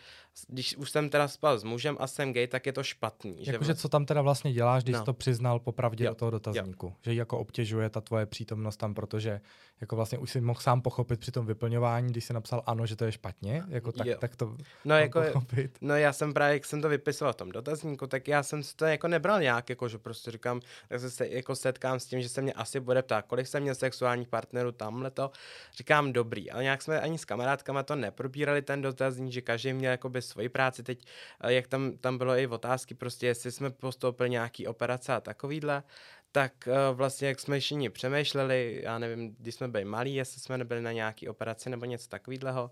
když 0.48 0.78
už 0.78 0.92
jsem 0.92 1.10
teda 1.10 1.28
spal 1.28 1.60
s 1.60 1.64
mužem 1.64 1.98
a 2.00 2.08
jsem 2.08 2.34
gay, 2.34 2.48
tak 2.48 2.66
je 2.66 2.74
to 2.74 2.84
špatný. 2.84 3.38
Jakože 3.40 3.68
že 3.68 3.76
co 3.76 3.90
tam 3.90 4.06
teda 4.06 4.22
vlastně 4.22 4.54
děláš, 4.54 4.84
když 4.84 4.96
no. 4.96 5.04
to 5.04 5.14
přiznal 5.14 5.60
popravdě 5.60 6.06
jo. 6.06 6.12
do 6.12 6.16
toho 6.16 6.32
dotazníku, 6.32 6.86
jo. 6.86 6.94
že 7.02 7.14
jako 7.14 7.40
obtěžuje 7.40 7.90
ta 7.90 8.02
tvoje 8.02 8.26
přítomnost 8.26 8.78
tam, 8.78 8.94
protože 8.94 9.42
jako 9.82 9.96
vlastně 9.96 10.18
už 10.18 10.32
si 10.32 10.42
mohl 10.42 10.60
sám 10.60 10.82
pochopit 10.82 11.20
při 11.20 11.32
tom 11.32 11.46
vyplňování, 11.46 12.12
když 12.12 12.26
jsi 12.26 12.34
napsal 12.34 12.64
ano, 12.66 12.86
že 12.86 12.96
to 12.96 13.06
je 13.06 13.12
špatně, 13.12 13.64
jako 13.68 13.92
tak, 13.92 14.08
tak 14.20 14.36
to 14.36 14.58
no, 14.86 14.96
jako, 14.96 15.22
pochopit. 15.22 15.78
No 15.82 15.96
já 15.96 16.14
jsem 16.14 16.34
právě, 16.34 16.54
jak 16.54 16.66
jsem 16.66 16.82
to 16.82 16.90
vypisoval 16.90 17.34
v 17.34 17.36
tom 17.36 17.52
dotazníku, 17.52 18.08
tak 18.08 18.28
já 18.28 18.44
jsem 18.44 18.62
to 18.76 18.86
jako 18.86 19.08
nebral 19.08 19.42
nějak, 19.42 19.70
jako 19.70 19.88
že 19.88 19.98
prostě 19.98 20.32
říkám, 20.32 20.62
tak 20.90 21.02
se 21.02 21.28
jako 21.28 21.56
setkám 21.56 22.00
s 22.00 22.06
tím, 22.06 22.22
že 22.22 22.30
se 22.30 22.42
mě 22.42 22.54
asi 22.54 22.80
bude 22.80 23.02
ptát, 23.02 23.26
kolik 23.26 23.48
jsem 23.48 23.64
měl 23.64 23.76
sexuálních 23.76 24.28
partnerů 24.28 24.72
tamhle 24.72 25.12
to. 25.12 25.32
Říkám 25.78 26.14
dobrý, 26.14 26.52
ale 26.52 26.64
nějak 26.64 26.82
jsme 26.82 27.02
ani 27.02 27.18
s 27.18 27.26
kamarádkama 27.26 27.84
to 27.84 27.96
neprobírali 27.96 28.62
ten 28.62 28.82
dotazník, 28.82 29.34
že 29.34 29.42
každý 29.42 29.74
měl 29.74 29.92
jakoby 29.92 30.22
svoji 30.26 30.50
práci. 30.50 30.84
Teď, 30.84 31.06
eh, 31.42 31.54
jak 31.54 31.68
tam, 31.68 31.98
tam 31.98 32.18
bylo 32.18 32.38
i 32.38 32.48
otázky, 32.48 32.96
prostě 32.96 33.28
jestli 33.28 33.52
jsme 33.52 33.70
postoupili 33.70 34.30
nějaký 34.30 34.68
operace 34.68 35.14
a 35.14 35.22
takovýhle, 35.22 35.84
tak 36.32 36.54
uh, 36.68 36.98
vlastně 36.98 37.28
jak 37.28 37.40
jsme 37.40 37.60
všichni 37.60 37.90
přemýšleli, 37.90 38.82
já 38.84 39.00
nevím, 39.00 39.36
když 39.40 39.56
jsme 39.56 39.68
byli 39.68 39.86
malí, 39.86 40.16
jestli 40.16 40.42
jsme 40.42 40.58
nebyli 40.58 40.82
na 40.82 40.92
nějaký 40.92 41.30
operaci 41.30 41.70
nebo 41.70 41.86
něco 41.86 42.10
takového, 42.10 42.72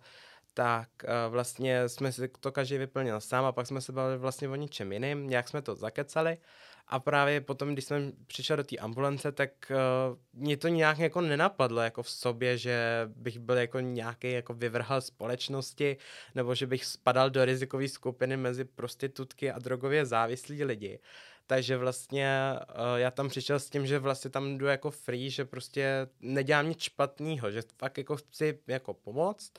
tak 0.54 0.90
uh, 1.04 1.32
vlastně 1.32 1.90
jsme 1.90 2.12
si 2.12 2.28
to 2.28 2.52
každý 2.52 2.78
vyplnil 2.78 3.22
sám 3.22 3.46
a 3.46 3.52
pak 3.52 3.68
jsme 3.68 3.82
se 3.82 3.92
bavili 3.92 4.18
vlastně 4.18 4.50
o 4.50 4.56
ničem 4.56 4.92
jiným, 4.92 5.30
nějak 5.30 5.48
jsme 5.48 5.62
to 5.62 5.76
zakecali 5.76 6.38
a 6.88 7.00
právě 7.00 7.42
potom, 7.42 7.74
když 7.74 7.86
jsem 7.86 8.12
přišel 8.28 8.58
do 8.58 8.64
té 8.64 8.78
ambulance, 8.78 9.32
tak 9.32 9.52
uh, 9.72 10.18
mě 10.34 10.58
to 10.58 10.68
nějak 10.68 11.00
jako 11.00 11.22
nenapadlo 11.22 11.82
jako 11.82 12.04
v 12.04 12.10
sobě, 12.10 12.58
že 12.58 13.10
bych 13.16 13.40
byl 13.40 13.58
jako 13.58 13.80
nějaký 13.80 14.32
jako 14.32 14.54
vyvrhal 14.54 15.02
společnosti, 15.02 15.98
nebo 16.36 16.56
že 16.56 16.68
bych 16.68 16.86
spadal 16.86 17.30
do 17.30 17.46
rizikové 17.46 17.88
skupiny 17.88 18.38
mezi 18.38 18.66
prostitutky 18.66 19.52
a 19.52 19.60
drogově 19.60 20.06
závislí 20.06 20.64
lidi. 20.64 21.00
Takže 21.48 21.78
vlastně 21.78 22.54
uh, 22.54 22.96
já 22.96 23.12
tam 23.12 23.30
přišel 23.30 23.60
s 23.60 23.70
tím, 23.70 23.88
že 23.88 24.00
vlastně 24.00 24.30
tam 24.30 24.58
jdu 24.58 24.66
jako 24.66 24.92
free, 24.92 25.30
že 25.30 25.46
prostě 25.46 26.08
nedělám 26.20 26.70
nic 26.70 26.82
špatného, 26.82 27.52
že 27.52 27.62
fakt 27.78 27.98
jako 27.98 28.16
chci 28.16 28.60
jako 28.68 28.94
pomoct 28.94 29.54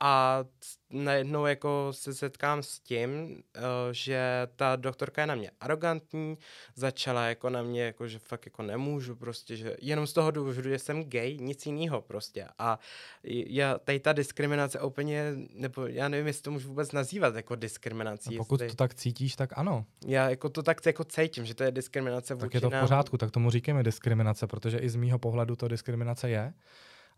a 0.00 0.44
najednou 0.90 1.46
jako 1.46 1.88
se 1.90 2.14
setkám 2.14 2.62
s 2.62 2.80
tím, 2.80 3.42
eh, 3.54 3.60
že 3.92 4.20
ta 4.56 4.76
doktorka 4.76 5.20
je 5.20 5.26
na 5.26 5.34
mě 5.34 5.50
arrogantní, 5.60 6.38
začala 6.74 7.26
jako 7.26 7.50
na 7.50 7.62
mě, 7.62 7.82
jako 7.82 8.08
že 8.08 8.18
fakt 8.18 8.46
jako 8.46 8.62
nemůžu 8.62 9.16
prostě, 9.16 9.56
že 9.56 9.76
jenom 9.80 10.06
z 10.06 10.12
toho 10.12 10.30
důvodu, 10.30 10.62
že 10.62 10.78
jsem 10.78 11.04
gay, 11.04 11.38
nic 11.38 11.66
jiného 11.66 12.02
prostě. 12.02 12.46
A 12.58 12.78
já, 13.24 13.78
tady 13.78 14.00
ta 14.00 14.12
diskriminace 14.12 14.80
úplně, 14.80 15.32
nebo 15.54 15.86
já 15.86 16.08
nevím, 16.08 16.26
jestli 16.26 16.42
to 16.42 16.50
můžu 16.50 16.68
vůbec 16.68 16.92
nazývat 16.92 17.36
jako 17.36 17.54
diskriminací. 17.54 18.34
A 18.34 18.38
pokud 18.38 18.60
jestli... 18.60 18.76
to 18.76 18.76
tak 18.76 18.94
cítíš, 18.94 19.36
tak 19.36 19.58
ano. 19.58 19.84
Já 20.06 20.30
jako 20.30 20.48
to 20.48 20.62
tak 20.62 20.86
jako 20.86 21.04
cítím, 21.04 21.46
že 21.46 21.54
to 21.54 21.64
je 21.64 21.72
diskriminace 21.72 22.36
Tak 22.36 22.54
je 22.54 22.60
to 22.60 22.70
v 22.70 22.80
pořádku, 22.80 23.16
tak 23.18 23.30
tomu 23.30 23.50
říkáme 23.50 23.82
diskriminace, 23.82 24.46
protože 24.46 24.78
i 24.78 24.88
z 24.88 24.96
mýho 24.96 25.18
pohledu 25.18 25.56
to 25.56 25.68
diskriminace 25.68 26.30
je. 26.30 26.54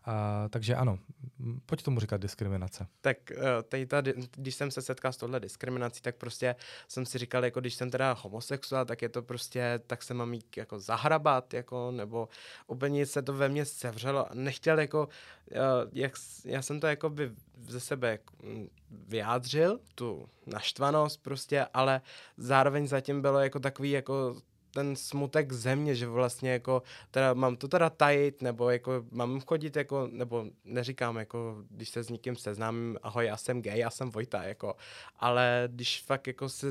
A, 0.07 0.47
takže 0.49 0.75
ano, 0.75 0.99
pojď 1.65 1.83
tomu 1.83 1.99
říkat 1.99 2.21
diskriminace. 2.21 2.87
Tak 3.01 3.17
uh, 3.37 3.43
tady 3.69 3.85
ta, 3.85 4.01
když 4.31 4.55
jsem 4.55 4.71
se 4.71 4.81
setkal 4.81 5.13
s 5.13 5.17
tohle 5.17 5.39
diskriminací, 5.39 6.01
tak 6.01 6.15
prostě 6.15 6.55
jsem 6.87 7.05
si 7.05 7.17
říkal, 7.17 7.45
jako 7.45 7.59
když 7.59 7.73
jsem 7.73 7.89
teda 7.89 8.13
homosexuál, 8.21 8.85
tak 8.85 9.01
je 9.01 9.09
to 9.09 9.21
prostě, 9.21 9.79
tak 9.87 10.03
se 10.03 10.13
mám 10.13 10.33
jít 10.33 10.57
jako 10.57 10.79
zahrabat, 10.79 11.53
jako, 11.53 11.91
nebo 11.91 12.29
úplně 12.67 13.05
se 13.05 13.21
to 13.21 13.33
ve 13.33 13.49
mně 13.49 13.65
sevřelo. 13.65 14.25
Nechtěl 14.33 14.79
jako, 14.79 15.07
uh, 15.51 15.57
jak, 15.93 16.13
já 16.45 16.61
jsem 16.61 16.79
to 16.79 16.87
jako 16.87 17.09
by 17.09 17.31
ze 17.67 17.79
sebe 17.79 18.19
mm, 18.43 18.67
vyjádřil, 18.89 19.79
tu 19.95 20.29
naštvanost 20.45 21.23
prostě, 21.23 21.65
ale 21.73 22.01
zároveň 22.37 22.87
zatím 22.87 23.21
bylo 23.21 23.39
jako 23.39 23.59
takový 23.59 23.91
jako 23.91 24.35
ten 24.71 24.95
smutek 24.95 25.53
země, 25.53 25.95
že 25.95 26.07
vlastně 26.07 26.51
jako, 26.51 26.83
teda 27.11 27.33
mám 27.33 27.55
to 27.55 27.67
teda 27.67 27.89
tajit, 27.89 28.41
nebo 28.41 28.69
jako 28.69 29.05
mám 29.11 29.41
chodit 29.41 29.75
jako, 29.75 30.07
nebo 30.11 30.45
neříkám 30.65 31.17
jako, 31.17 31.63
když 31.69 31.89
se 31.89 32.03
s 32.03 32.09
někým 32.09 32.35
seznámím, 32.35 32.97
ahoj, 33.03 33.25
já 33.25 33.37
jsem 33.37 33.61
gay, 33.61 33.79
já 33.79 33.89
jsem 33.89 34.09
Vojta, 34.09 34.43
jako, 34.43 34.75
ale 35.19 35.63
když 35.71 36.01
fakt 36.01 36.27
jako 36.27 36.49
se 36.49 36.67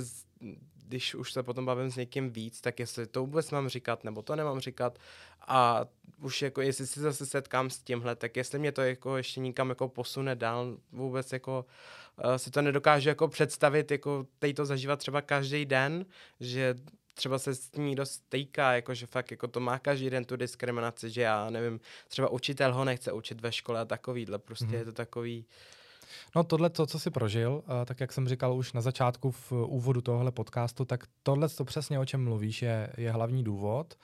když 0.89 1.15
už 1.15 1.33
se 1.33 1.43
potom 1.43 1.67
bavím 1.67 1.91
s 1.91 1.97
někým 1.97 2.31
víc, 2.31 2.61
tak 2.61 2.81
jestli 2.81 3.07
to 3.07 3.21
vůbec 3.21 3.51
mám 3.51 3.69
říkat, 3.69 4.05
nebo 4.05 4.23
to 4.23 4.37
nemám 4.37 4.61
říkat. 4.61 4.99
A 5.41 5.85
už 6.23 6.43
jako, 6.43 6.61
jestli 6.61 6.87
si 6.87 7.01
zase 7.01 7.27
setkám 7.27 7.71
s 7.71 7.79
tímhle, 7.79 8.17
tak 8.17 8.37
jestli 8.37 8.59
mě 8.59 8.73
to 8.73 8.83
jako 8.83 9.17
ještě 9.17 9.41
nikam 9.41 9.69
jako 9.69 9.89
posune 9.89 10.35
dál, 10.35 10.77
vůbec 10.93 11.33
jako 11.33 11.67
uh, 12.25 12.37
si 12.37 12.51
to 12.51 12.63
nedokážu 12.63 13.09
jako 13.09 13.29
představit, 13.29 13.91
jako 13.91 14.27
teď 14.39 14.57
to 14.57 14.65
zažívat 14.65 14.99
třeba 14.99 15.21
každý 15.21 15.65
den, 15.65 16.07
že 16.41 16.75
třeba 17.17 17.39
se 17.39 17.55
s 17.55 17.73
ní 17.73 17.95
dost 17.95 18.13
stejká, 18.13 18.73
jakože 18.73 19.07
fakt 19.07 19.31
jako 19.31 19.49
to 19.49 19.61
má 19.61 19.79
každý 19.79 20.11
den 20.11 20.25
tu 20.25 20.37
diskriminaci, 20.37 21.11
že 21.11 21.23
já 21.23 21.51
nevím, 21.51 21.81
třeba 22.09 22.29
učitel 22.29 22.75
ho 22.75 22.85
nechce 22.85 23.13
učit 23.13 23.41
ve 23.41 23.53
škole 23.53 23.81
a 23.81 23.85
takovýhle, 23.85 24.39
prostě 24.39 24.67
mm-hmm. 24.67 24.79
je 24.79 24.85
to 24.85 24.93
takový... 24.93 25.45
No 26.37 26.45
tohle, 26.45 26.71
to, 26.71 26.87
co 26.87 26.99
jsi 26.99 27.11
prožil, 27.11 27.63
tak 27.85 28.01
jak 28.01 28.13
jsem 28.13 28.29
říkal 28.29 28.57
už 28.57 28.73
na 28.73 28.81
začátku 28.81 29.31
v 29.31 29.53
úvodu 29.53 30.01
tohle 30.01 30.33
podcastu, 30.33 30.85
tak 30.85 31.05
tohle, 31.23 31.49
to 31.49 31.65
přesně 31.65 31.99
o 31.99 32.05
čem 32.05 32.25
mluvíš, 32.25 32.63
je, 32.63 32.93
je 32.97 33.13
hlavní 33.13 33.45
důvod, 33.45 33.95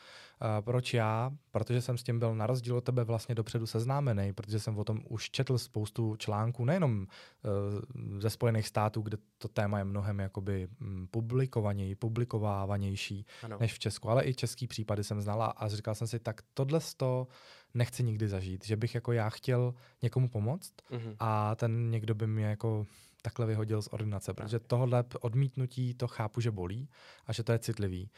proč 0.61 0.95
já? 0.95 1.31
Protože 1.51 1.81
jsem 1.81 1.99
s 1.99 2.03
tím 2.03 2.19
byl 2.19 2.35
na 2.35 2.47
rozdíl 2.47 2.77
od 2.77 2.85
tebe 2.85 3.05
vlastně 3.05 3.35
dopředu 3.35 3.67
seznámený, 3.67 4.33
protože 4.33 4.61
jsem 4.61 4.79
o 4.79 4.85
tom 4.85 5.01
už 5.09 5.31
četl 5.31 5.59
spoustu 5.59 6.17
článků, 6.17 6.65
nejenom 6.65 7.01
uh, 7.01 8.21
ze 8.21 8.31
Spojených 8.31 8.69
států, 8.69 9.01
kde 9.01 9.17
to 9.39 9.49
téma 9.49 9.79
je 9.79 9.85
mnohem 9.85 10.19
jakoby 10.19 10.69
um, 10.81 11.09
publikovaněji, 11.11 11.95
publikovávanější 11.95 13.27
ano. 13.43 13.57
než 13.61 13.73
v 13.73 13.79
Česku, 13.79 14.11
ale 14.11 14.25
i 14.25 14.35
český 14.35 14.67
případy 14.67 15.05
jsem 15.05 15.21
znala 15.21 15.47
a 15.47 15.69
říkal 15.69 15.95
jsem 15.95 16.07
si, 16.07 16.19
tak 16.19 16.41
tohle 16.55 16.81
to 16.97 17.27
nechci 17.75 18.03
nikdy 18.03 18.29
zažít, 18.29 18.67
že 18.67 18.77
bych 18.77 18.95
jako 18.95 19.13
já 19.13 19.31
chtěl 19.31 19.75
někomu 20.03 20.29
pomoct 20.29 20.73
mm-hmm. 20.91 21.17
a 21.19 21.55
ten 21.55 21.91
někdo 21.91 22.15
by 22.15 22.27
mě 22.27 22.45
jako 22.45 22.87
takhle 23.23 23.47
vyhodil 23.47 23.83
z 23.83 23.89
ordinace, 23.89 24.35
protože 24.35 24.59
tohle 24.59 25.05
odmítnutí 25.21 25.95
to 25.95 26.09
chápu, 26.09 26.41
že 26.41 26.51
bolí 26.51 26.89
a 27.27 27.33
že 27.33 27.43
to 27.43 27.53
je 27.53 27.59
citlivý. 27.59 28.11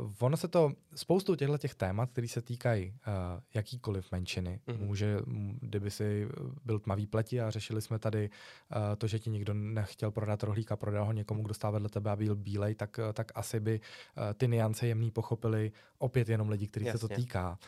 Uh, 0.00 0.12
ono 0.18 0.36
se 0.36 0.48
to, 0.48 0.72
spoustu 0.94 1.36
těchto 1.36 1.58
těch 1.58 1.74
témat, 1.74 2.10
které 2.10 2.28
se 2.28 2.42
týkají 2.42 2.88
uh, 2.88 2.94
jakýkoliv 3.54 4.12
menšiny, 4.12 4.60
mm-hmm. 4.66 4.78
může, 4.78 5.18
kdyby 5.60 5.90
si 5.90 6.28
byl 6.64 6.78
tmavý 6.78 7.06
pleti 7.06 7.40
a 7.40 7.50
řešili 7.50 7.82
jsme 7.82 7.98
tady 7.98 8.30
uh, 8.30 8.76
to, 8.98 9.06
že 9.06 9.18
ti 9.18 9.30
někdo 9.30 9.54
nechtěl 9.54 10.10
prodat 10.10 10.42
rohlíka, 10.42 10.76
prodal 10.76 11.04
ho 11.04 11.12
někomu, 11.12 11.42
kdo 11.42 11.54
stál 11.54 11.72
vedle 11.72 11.88
tebe 11.88 12.10
a 12.10 12.16
byl 12.16 12.36
bílej, 12.36 12.74
tak, 12.74 12.98
uh, 12.98 13.12
tak 13.12 13.32
asi 13.34 13.60
by 13.60 13.80
uh, 13.80 14.22
ty 14.34 14.48
niance 14.48 14.86
jemný 14.86 15.10
pochopili 15.10 15.72
opět 15.98 16.28
jenom 16.28 16.48
lidi, 16.48 16.66
kterých 16.66 16.90
se 16.90 16.98
to 16.98 17.08
týká. 17.08 17.58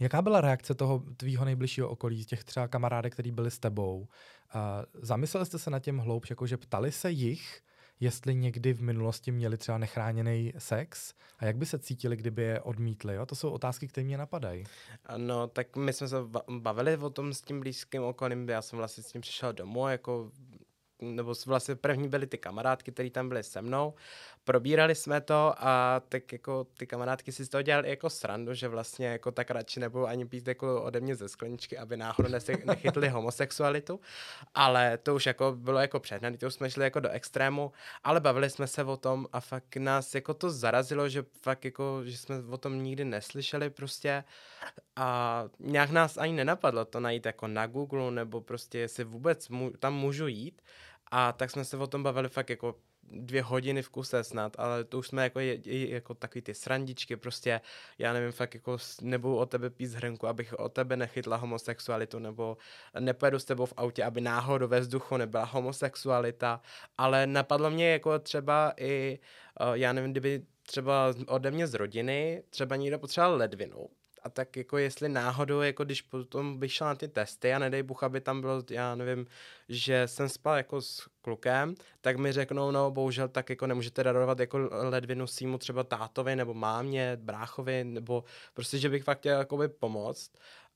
Jaká 0.00 0.22
byla 0.22 0.40
reakce 0.40 0.74
toho 0.74 1.02
tvýho 1.16 1.44
nejbližšího 1.44 1.88
okolí, 1.88 2.24
těch 2.24 2.44
třeba 2.44 2.68
kamarádek, 2.68 3.12
který 3.12 3.30
byli 3.30 3.50
s 3.50 3.58
tebou? 3.58 4.08
Zamysleli 4.94 5.46
jste 5.46 5.58
se 5.58 5.70
na 5.70 5.78
těm 5.78 5.98
hloubš, 5.98 6.30
jakože 6.30 6.56
ptali 6.56 6.92
se 6.92 7.10
jich, 7.10 7.60
jestli 8.00 8.34
někdy 8.34 8.72
v 8.72 8.82
minulosti 8.82 9.32
měli 9.32 9.56
třeba 9.56 9.78
nechráněný 9.78 10.52
sex 10.58 11.14
a 11.38 11.44
jak 11.44 11.56
by 11.56 11.66
se 11.66 11.78
cítili, 11.78 12.16
kdyby 12.16 12.42
je 12.42 12.60
odmítli. 12.60 13.14
Jo? 13.14 13.26
To 13.26 13.34
jsou 13.34 13.50
otázky, 13.50 13.88
které 13.88 14.04
mě 14.04 14.18
napadají. 14.18 14.64
No, 15.16 15.46
tak 15.46 15.76
my 15.76 15.92
jsme 15.92 16.08
se 16.08 16.16
bavili 16.58 16.96
o 16.96 17.10
tom 17.10 17.34
s 17.34 17.42
tím 17.42 17.60
blízkým 17.60 18.02
okolím, 18.02 18.48
já 18.48 18.62
jsem 18.62 18.76
vlastně 18.76 19.02
s 19.02 19.12
tím 19.12 19.20
přišel 19.20 19.52
domů, 19.52 19.88
jako 19.88 20.30
nebo 21.00 21.34
vlastně 21.46 21.76
první 21.76 22.08
byly 22.08 22.26
ty 22.26 22.38
kamarádky, 22.38 22.92
které 22.92 23.10
tam 23.10 23.28
byly 23.28 23.42
se 23.42 23.62
mnou. 23.62 23.94
Probírali 24.44 24.94
jsme 24.94 25.20
to 25.20 25.54
a 25.58 26.02
tak 26.08 26.32
jako 26.32 26.66
ty 26.78 26.86
kamarádky 26.86 27.32
si 27.32 27.44
z 27.44 27.48
toho 27.48 27.62
dělali 27.62 27.88
jako 27.88 28.10
srandu, 28.10 28.54
že 28.54 28.68
vlastně 28.68 29.06
jako 29.06 29.32
tak 29.32 29.50
radši 29.50 29.80
nebudou 29.80 30.06
ani 30.06 30.26
pít 30.26 30.48
jako 30.48 30.82
ode 30.82 31.00
mě 31.00 31.16
ze 31.16 31.28
skleničky, 31.28 31.78
aby 31.78 31.96
náhodou 31.96 32.30
nechytli 32.64 33.08
homosexualitu. 33.08 34.00
Ale 34.54 34.98
to 34.98 35.14
už 35.14 35.26
jako 35.26 35.52
bylo 35.56 35.78
jako 35.78 36.00
přednaný, 36.00 36.38
to 36.38 36.46
už 36.46 36.54
jsme 36.54 36.70
šli 36.70 36.84
jako 36.84 37.00
do 37.00 37.08
extrému, 37.08 37.72
ale 38.04 38.20
bavili 38.20 38.50
jsme 38.50 38.66
se 38.66 38.84
o 38.84 38.96
tom 38.96 39.26
a 39.32 39.40
fakt 39.40 39.76
nás 39.76 40.14
jako 40.14 40.34
to 40.34 40.50
zarazilo, 40.50 41.08
že 41.08 41.24
fakt 41.42 41.64
jako, 41.64 42.00
že 42.04 42.18
jsme 42.18 42.36
o 42.50 42.58
tom 42.58 42.82
nikdy 42.82 43.04
neslyšeli 43.04 43.70
prostě 43.70 44.24
a 44.96 45.44
nějak 45.58 45.90
nás 45.90 46.16
ani 46.16 46.32
nenapadlo 46.32 46.84
to 46.84 47.00
najít 47.00 47.26
jako 47.26 47.46
na 47.46 47.66
Google 47.66 48.10
nebo 48.10 48.40
prostě 48.40 48.78
jestli 48.78 49.04
vůbec 49.04 49.48
mu, 49.48 49.70
tam 49.70 49.94
můžu 49.94 50.26
jít. 50.26 50.62
A 51.10 51.32
tak 51.32 51.50
jsme 51.50 51.64
se 51.64 51.76
o 51.76 51.86
tom 51.86 52.02
bavili 52.02 52.28
fakt 52.28 52.50
jako 52.50 52.74
dvě 53.12 53.42
hodiny 53.42 53.82
v 53.82 53.88
kuse 53.88 54.24
snad, 54.24 54.56
ale 54.58 54.84
to 54.84 54.98
už 54.98 55.08
jsme 55.08 55.22
jako, 55.22 55.40
je, 55.40 55.90
jako 55.90 56.14
takový 56.14 56.42
ty 56.42 56.54
srandičky, 56.54 57.16
prostě 57.16 57.60
já 57.98 58.12
nevím, 58.12 58.32
fakt 58.32 58.54
jako 58.54 58.78
nebudu 59.02 59.36
o 59.36 59.46
tebe 59.46 59.70
pít 59.70 59.90
hrnku, 59.90 60.26
abych 60.26 60.52
o 60.58 60.68
tebe 60.68 60.96
nechytla 60.96 61.36
homosexualitu, 61.36 62.18
nebo 62.18 62.56
nepojedu 63.00 63.38
s 63.38 63.44
tebou 63.44 63.66
v 63.66 63.74
autě, 63.76 64.04
aby 64.04 64.20
náhodou 64.20 64.68
ve 64.68 64.80
vzduchu 64.80 65.16
nebyla 65.16 65.44
homosexualita, 65.44 66.60
ale 66.98 67.26
napadlo 67.26 67.70
mě 67.70 67.90
jako 67.92 68.18
třeba 68.18 68.72
i, 68.76 69.18
uh, 69.60 69.72
já 69.72 69.92
nevím, 69.92 70.10
kdyby 70.10 70.42
třeba 70.62 71.14
ode 71.26 71.50
mě 71.50 71.66
z 71.66 71.74
rodiny, 71.74 72.42
třeba 72.50 72.76
někdo 72.76 72.98
potřeboval 72.98 73.36
ledvinu, 73.36 73.88
a 74.22 74.28
tak 74.28 74.56
jako 74.56 74.78
jestli 74.78 75.08
náhodou, 75.08 75.60
jako 75.60 75.84
když 75.84 76.02
potom 76.02 76.58
bych 76.58 76.72
šel 76.72 76.86
na 76.86 76.94
ty 76.94 77.08
testy 77.08 77.54
a 77.54 77.58
nedej 77.58 77.82
Bůh, 77.82 78.02
aby 78.02 78.20
tam 78.20 78.40
bylo, 78.40 78.62
já 78.70 78.94
nevím, 78.94 79.26
že 79.68 80.08
jsem 80.08 80.28
spal 80.28 80.56
jako 80.56 80.82
s 80.82 81.08
klukem, 81.22 81.74
tak 82.00 82.16
mi 82.16 82.32
řeknou, 82.32 82.70
no 82.70 82.90
bohužel 82.90 83.28
tak 83.28 83.50
jako 83.50 83.66
nemůžete 83.66 84.04
darovat 84.04 84.40
jako 84.40 84.58
ledvinu 84.70 85.26
símu 85.26 85.58
třeba 85.58 85.84
tátovi 85.84 86.36
nebo 86.36 86.54
mámě, 86.54 87.18
bráchovi, 87.20 87.84
nebo 87.84 88.24
prostě, 88.54 88.78
že 88.78 88.88
bych 88.88 89.04
fakt 89.04 89.18
chtěl 89.18 89.38
jakoby 89.38 89.68
pomoct. 89.68 90.30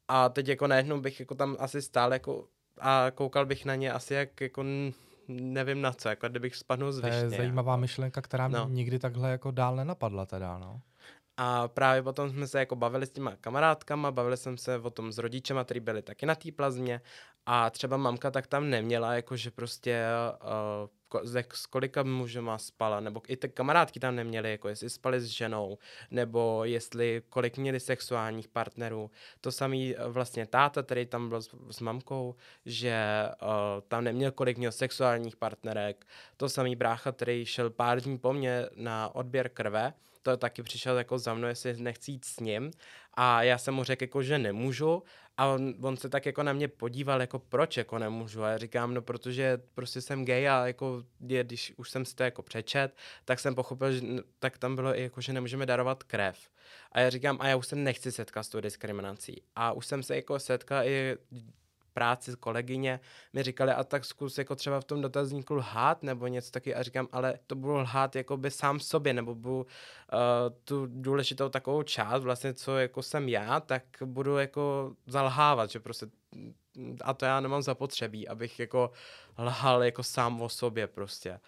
A 0.09 0.29
teď 0.29 0.49
jako 0.49 0.67
najednou 0.67 1.01
bych 1.01 1.21
jako 1.21 1.35
tam 1.35 1.57
asi 1.59 1.83
stál 1.83 2.13
jako 2.13 2.49
a 2.81 3.07
koukal 3.15 3.47
bych 3.47 3.65
na 3.65 3.75
ně 3.75 3.93
asi 3.93 4.15
jak 4.15 4.41
jako 4.41 4.65
nevím 5.29 5.81
na 5.81 5.93
co, 5.93 6.09
jako 6.09 6.29
kdybych 6.29 6.57
spadnul 6.57 6.93
z 6.93 6.99
višně. 6.99 7.19
To 7.19 7.25
je 7.25 7.31
zajímavá 7.31 7.73
jako. 7.73 7.81
myšlenka, 7.81 8.23
která 8.23 8.49
no. 8.49 8.67
mě 8.67 8.75
nikdy 8.75 8.99
takhle 8.99 9.31
jako 9.31 9.51
dál 9.51 9.77
nenapadla 9.77 10.27
teda, 10.27 10.59
no. 10.59 10.81
A 11.37 11.69
právě 11.69 12.03
potom 12.03 12.31
jsme 12.31 12.47
se 12.47 12.59
jako 12.59 12.77
bavili 12.77 13.07
s 13.07 13.11
těma 13.11 13.37
kamarádkama, 13.37 14.11
bavili 14.11 14.37
jsem 14.37 14.59
se 14.59 14.79
o 14.79 14.91
tom 14.91 15.13
s 15.13 15.19
rodičema, 15.19 15.65
kteří 15.65 15.81
byli 15.81 16.03
taky 16.03 16.27
na 16.27 16.35
té 16.35 16.53
plazmě 16.53 17.01
a 17.47 17.71
třeba 17.71 17.97
mamka 17.97 18.31
tak 18.31 18.47
tam 18.47 18.71
neměla, 18.71 19.15
jakože 19.15 19.51
prostě 19.51 20.05
uh, 20.43 20.89
s 21.53 21.67
kolika 21.67 22.03
mužema 22.03 22.59
spala, 22.59 23.01
nebo 23.01 23.23
i 23.29 23.37
ty 23.37 23.49
kamarádky 23.49 24.01
tam 24.01 24.17
neměly, 24.17 24.51
jako 24.51 24.69
jestli 24.69 24.91
spali 24.91 25.21
s 25.21 25.25
ženou, 25.25 25.79
nebo 26.11 26.65
jestli 26.65 27.23
kolik 27.29 27.59
měli 27.59 27.81
sexuálních 27.81 28.49
partnerů. 28.49 29.11
To 29.41 29.53
samý 29.53 29.97
eh, 29.97 30.09
vlastně 30.09 30.47
táta, 30.47 30.83
který 30.83 31.07
tam 31.07 31.29
byl 31.29 31.43
s, 31.43 31.55
s 31.71 31.81
mamkou, 31.81 32.35
že 32.67 33.29
uh, 33.43 33.49
tam 33.89 34.05
neměl 34.05 34.33
kolik 34.33 34.59
měl 34.59 34.73
sexuálních 34.73 35.37
partnerek. 35.37 36.07
To 36.37 36.49
samý 36.49 36.77
brácha, 36.77 37.13
který 37.13 37.47
šel 37.47 37.71
pár 37.71 38.01
dní 38.01 38.19
po 38.19 38.33
mně 38.33 38.67
na 38.77 39.15
odběr 39.15 39.49
krve, 39.49 39.93
to 40.25 40.37
taky 40.37 40.63
přišel 40.63 40.99
jako 40.99 41.19
za 41.19 41.35
mnou, 41.35 41.49
jestli 41.49 41.77
nechci 41.77 42.11
jít 42.11 42.25
s 42.25 42.41
ním. 42.41 42.71
A 43.15 43.43
já 43.43 43.59
jsem 43.59 43.75
mu 43.75 43.85
řekl, 43.85 44.05
jako, 44.05 44.23
že 44.23 44.39
nemůžu. 44.39 45.03
A 45.37 45.47
on, 45.47 45.75
on, 45.83 45.97
se 45.97 46.09
tak 46.09 46.27
jako 46.27 46.43
na 46.43 46.53
mě 46.53 46.69
podíval, 46.69 47.21
jako 47.21 47.39
proč 47.39 47.77
jako 47.77 47.99
nemůžu. 47.99 48.43
A 48.43 48.51
já 48.51 48.59
říkám, 48.59 48.95
no 48.95 49.03
protože 49.03 49.59
prostě 49.75 50.01
jsem 50.01 50.25
gay 50.25 50.49
a 50.49 50.67
jako 50.67 51.03
je, 51.21 51.45
když 51.45 51.73
už 51.77 51.91
jsem 51.91 52.05
si 52.05 52.15
to 52.15 52.23
jako 52.23 52.43
přečet, 52.43 52.97
tak 53.25 53.41
jsem 53.41 53.55
pochopil, 53.55 53.93
že 53.93 54.01
tak 54.39 54.59
tam 54.59 54.75
bylo 54.75 54.99
i 54.99 55.03
jako, 55.03 55.21
že 55.21 55.33
nemůžeme 55.33 55.67
darovat 55.67 56.03
krev. 56.03 56.39
A 56.93 57.01
já 57.01 57.11
říkám, 57.11 57.39
a 57.41 57.49
já 57.49 57.57
už 57.57 57.67
se 57.67 57.77
nechci 57.77 58.13
setkat 58.13 58.43
s 58.43 58.49
tou 58.49 58.61
diskriminací. 58.61 59.43
A 59.57 59.73
už 59.73 59.87
jsem 59.87 60.03
se 60.03 60.17
jako 60.17 60.39
setkal 60.39 60.85
i 60.85 61.17
práci 61.95 62.33
kolegyně 62.41 63.01
mi 63.33 63.43
říkali, 63.43 63.73
a 63.73 63.85
tak 63.85 64.05
zkus 64.05 64.39
jako 64.39 64.57
třeba 64.57 64.81
v 64.81 64.85
tom 64.85 65.01
dotazníku 65.01 65.55
lhát 65.55 66.03
nebo 66.03 66.27
něco 66.27 66.51
taky 66.51 66.75
a 66.75 66.83
říkám, 66.83 67.09
ale 67.13 67.39
to 67.47 67.55
budu 67.55 67.75
lhát 67.75 68.17
jako 68.17 68.37
by 68.37 68.51
sám 68.51 68.81
sobě 68.81 69.13
nebo 69.13 69.35
budu 69.35 69.57
uh, 69.57 69.67
tu 70.65 70.87
důležitou 70.87 71.49
takovou 71.49 71.83
část 71.83 72.23
vlastně, 72.23 72.55
co 72.55 72.79
jako 72.79 73.03
jsem 73.03 73.29
já, 73.29 73.61
tak 73.61 73.83
budu 74.05 74.39
jako 74.39 74.93
zalhávat, 75.07 75.71
že 75.71 75.81
prostě 75.81 76.07
a 77.05 77.15
to 77.15 77.25
já 77.25 77.41
nemám 77.41 77.63
zapotřebí, 77.63 78.29
abych 78.29 78.61
jako 78.61 78.91
lhal 79.39 79.85
jako 79.85 80.03
sám 80.03 80.43
o 80.43 80.49
sobě 80.49 80.87
prostě. 80.87 81.41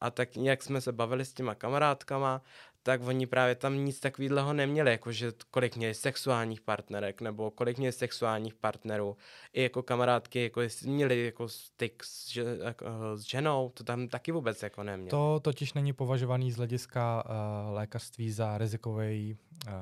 A 0.00 0.10
tak 0.10 0.36
nějak 0.36 0.62
jsme 0.62 0.80
se 0.80 0.92
bavili 0.92 1.24
s 1.24 1.32
těma 1.32 1.54
kamarádkama, 1.54 2.42
tak 2.84 3.02
oni 3.02 3.26
právě 3.26 3.54
tam 3.54 3.84
nic 3.84 4.00
takového 4.00 4.52
neměli, 4.52 4.90
jako 4.90 5.12
že 5.12 5.32
kolik 5.50 5.76
měli 5.76 5.94
sexuálních 5.94 6.60
partnerek, 6.60 7.20
nebo 7.20 7.50
kolik 7.50 7.78
měli 7.78 7.92
sexuálních 7.92 8.54
partnerů, 8.54 9.16
i 9.52 9.62
jako 9.62 9.82
kamarádky, 9.82 10.42
jako 10.42 10.60
jestli 10.60 10.90
měli 10.90 11.24
jako 11.24 11.48
styk 11.48 12.04
s, 12.04 12.28
že, 12.28 12.44
jako, 12.64 12.86
s 13.14 13.20
ženou, 13.20 13.70
to 13.74 13.84
tam 13.84 14.08
taky 14.08 14.32
vůbec 14.32 14.62
jako 14.62 14.82
neměli. 14.82 15.10
To 15.10 15.40
totiž 15.42 15.72
není 15.72 15.92
považovaný 15.92 16.52
z 16.52 16.56
hlediska 16.56 17.24
uh, 17.26 17.74
lékařství 17.74 18.30
za 18.30 18.58
rizikový 18.58 19.36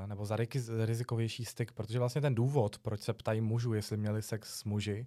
nebo 0.07 0.25
za 0.25 0.37
rizikovější 0.85 1.45
styk, 1.45 1.73
protože 1.73 1.99
vlastně 1.99 2.21
ten 2.21 2.35
důvod, 2.35 2.79
proč 2.79 3.01
se 3.01 3.12
ptají 3.12 3.40
mužů, 3.40 3.75
jestli 3.75 3.97
měli 3.97 4.23
sex 4.23 4.59
s 4.59 4.64
muži, 4.64 5.05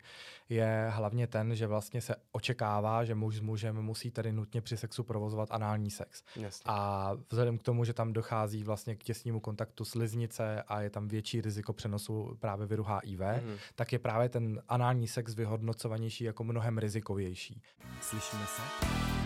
je 0.49 0.87
hlavně 0.93 1.27
ten, 1.27 1.55
že 1.55 1.67
vlastně 1.67 2.01
se 2.01 2.15
očekává, 2.31 3.03
že 3.03 3.15
muž 3.15 3.35
s 3.35 3.39
mužem 3.39 3.81
musí 3.81 4.11
tedy 4.11 4.31
nutně 4.31 4.61
při 4.61 4.77
sexu 4.77 5.03
provozovat 5.03 5.51
anální 5.51 5.91
sex. 5.91 6.23
Jasně. 6.35 6.63
A 6.65 7.11
vzhledem 7.29 7.57
k 7.57 7.63
tomu, 7.63 7.85
že 7.85 7.93
tam 7.93 8.13
dochází 8.13 8.63
vlastně 8.63 8.95
k 8.95 9.03
těsnému 9.03 9.39
kontaktu 9.39 9.85
sliznice 9.85 10.63
a 10.67 10.81
je 10.81 10.89
tam 10.89 11.07
větší 11.07 11.41
riziko 11.41 11.73
přenosu 11.73 12.37
právě 12.39 12.67
viru 12.67 12.83
HIV, 12.83 13.19
mm-hmm. 13.19 13.57
tak 13.75 13.93
je 13.93 13.99
právě 13.99 14.29
ten 14.29 14.61
anální 14.67 15.07
sex 15.07 15.35
vyhodnocovanější 15.35 16.23
jako 16.23 16.43
mnohem 16.43 16.77
rizikovější. 16.77 17.61
Slyšíme 18.01 18.45
se? 18.45 19.24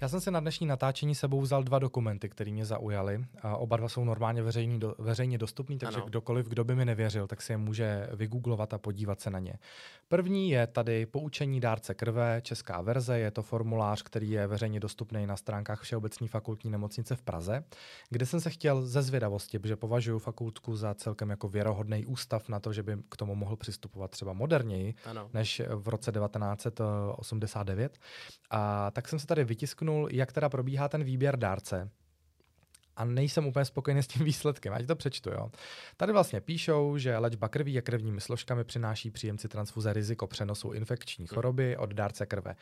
Já 0.00 0.08
jsem 0.08 0.20
si 0.20 0.30
na 0.30 0.40
dnešní 0.40 0.66
natáčení 0.66 1.14
sebou 1.14 1.40
vzal 1.40 1.62
dva 1.62 1.78
dokumenty, 1.78 2.28
které 2.28 2.50
mě 2.50 2.64
zaujaly. 2.64 3.24
A 3.42 3.56
oba 3.56 3.76
dva 3.76 3.88
jsou 3.88 4.04
normálně 4.04 4.42
veřejný, 4.42 4.80
do, 4.80 4.94
veřejně 4.98 5.38
dostupný, 5.38 5.78
takže 5.78 5.96
ano. 5.96 6.06
kdokoliv, 6.06 6.46
kdo 6.46 6.64
by 6.64 6.74
mi 6.74 6.84
nevěřil, 6.84 7.26
tak 7.26 7.42
si 7.42 7.52
je 7.52 7.56
může 7.56 8.08
vygooglovat 8.12 8.74
a 8.74 8.78
podívat 8.78 9.20
se 9.20 9.30
na 9.30 9.38
ně. 9.38 9.54
První 10.08 10.50
je 10.50 10.66
tady 10.66 11.06
poučení 11.06 11.60
dárce 11.60 11.94
krve, 11.94 12.40
česká 12.44 12.80
verze. 12.80 13.18
Je 13.18 13.30
to 13.30 13.42
formulář, 13.42 14.02
který 14.02 14.30
je 14.30 14.46
veřejně 14.46 14.80
dostupný 14.80 15.26
na 15.26 15.36
stránkách 15.36 15.80
Všeobecní 15.80 16.28
fakultní 16.28 16.70
nemocnice 16.70 17.16
v 17.16 17.22
Praze, 17.22 17.64
kde 18.10 18.26
jsem 18.26 18.40
se 18.40 18.50
chtěl 18.50 18.82
ze 18.82 19.02
zvědavosti, 19.02 19.58
protože 19.58 19.76
považuji 19.76 20.18
fakultku 20.18 20.76
za 20.76 20.94
celkem 20.94 21.30
jako 21.30 21.48
věrohodný 21.48 22.06
ústav 22.06 22.48
na 22.48 22.60
to, 22.60 22.72
že 22.72 22.82
by 22.82 22.96
k 23.08 23.16
tomu 23.16 23.34
mohl 23.34 23.56
přistupovat 23.56 24.10
třeba 24.10 24.32
moderněji 24.32 24.94
ano. 25.04 25.30
než 25.34 25.62
v 25.74 25.88
roce 25.88 26.12
1989. 26.12 27.98
A 28.50 28.90
tak 28.90 29.08
jsem 29.08 29.18
se 29.18 29.26
tady 29.26 29.44
vytisknul 29.44 29.89
řeknul, 29.90 30.08
jak 30.12 30.32
teda 30.32 30.48
probíhá 30.48 30.88
ten 30.88 31.04
výběr 31.04 31.36
dárce 31.36 31.90
a 32.96 33.04
nejsem 33.04 33.46
úplně 33.46 33.64
spokojený 33.64 34.02
s 34.02 34.06
tím 34.06 34.24
výsledkem. 34.24 34.74
Ať 34.74 34.86
to 34.86 34.96
přečtu, 34.96 35.30
jo. 35.30 35.50
Tady 35.96 36.12
vlastně 36.12 36.40
píšou, 36.40 36.98
že 36.98 37.18
léčba 37.18 37.48
krví 37.48 37.78
a 37.78 37.82
krevními 37.82 38.20
složkami 38.20 38.64
přináší 38.64 39.10
příjemci 39.10 39.48
transfuze 39.48 39.92
riziko 39.92 40.26
přenosu 40.26 40.72
infekční 40.72 41.26
choroby 41.26 41.76
od 41.76 41.94
dárce 41.94 42.26
krve. 42.26 42.56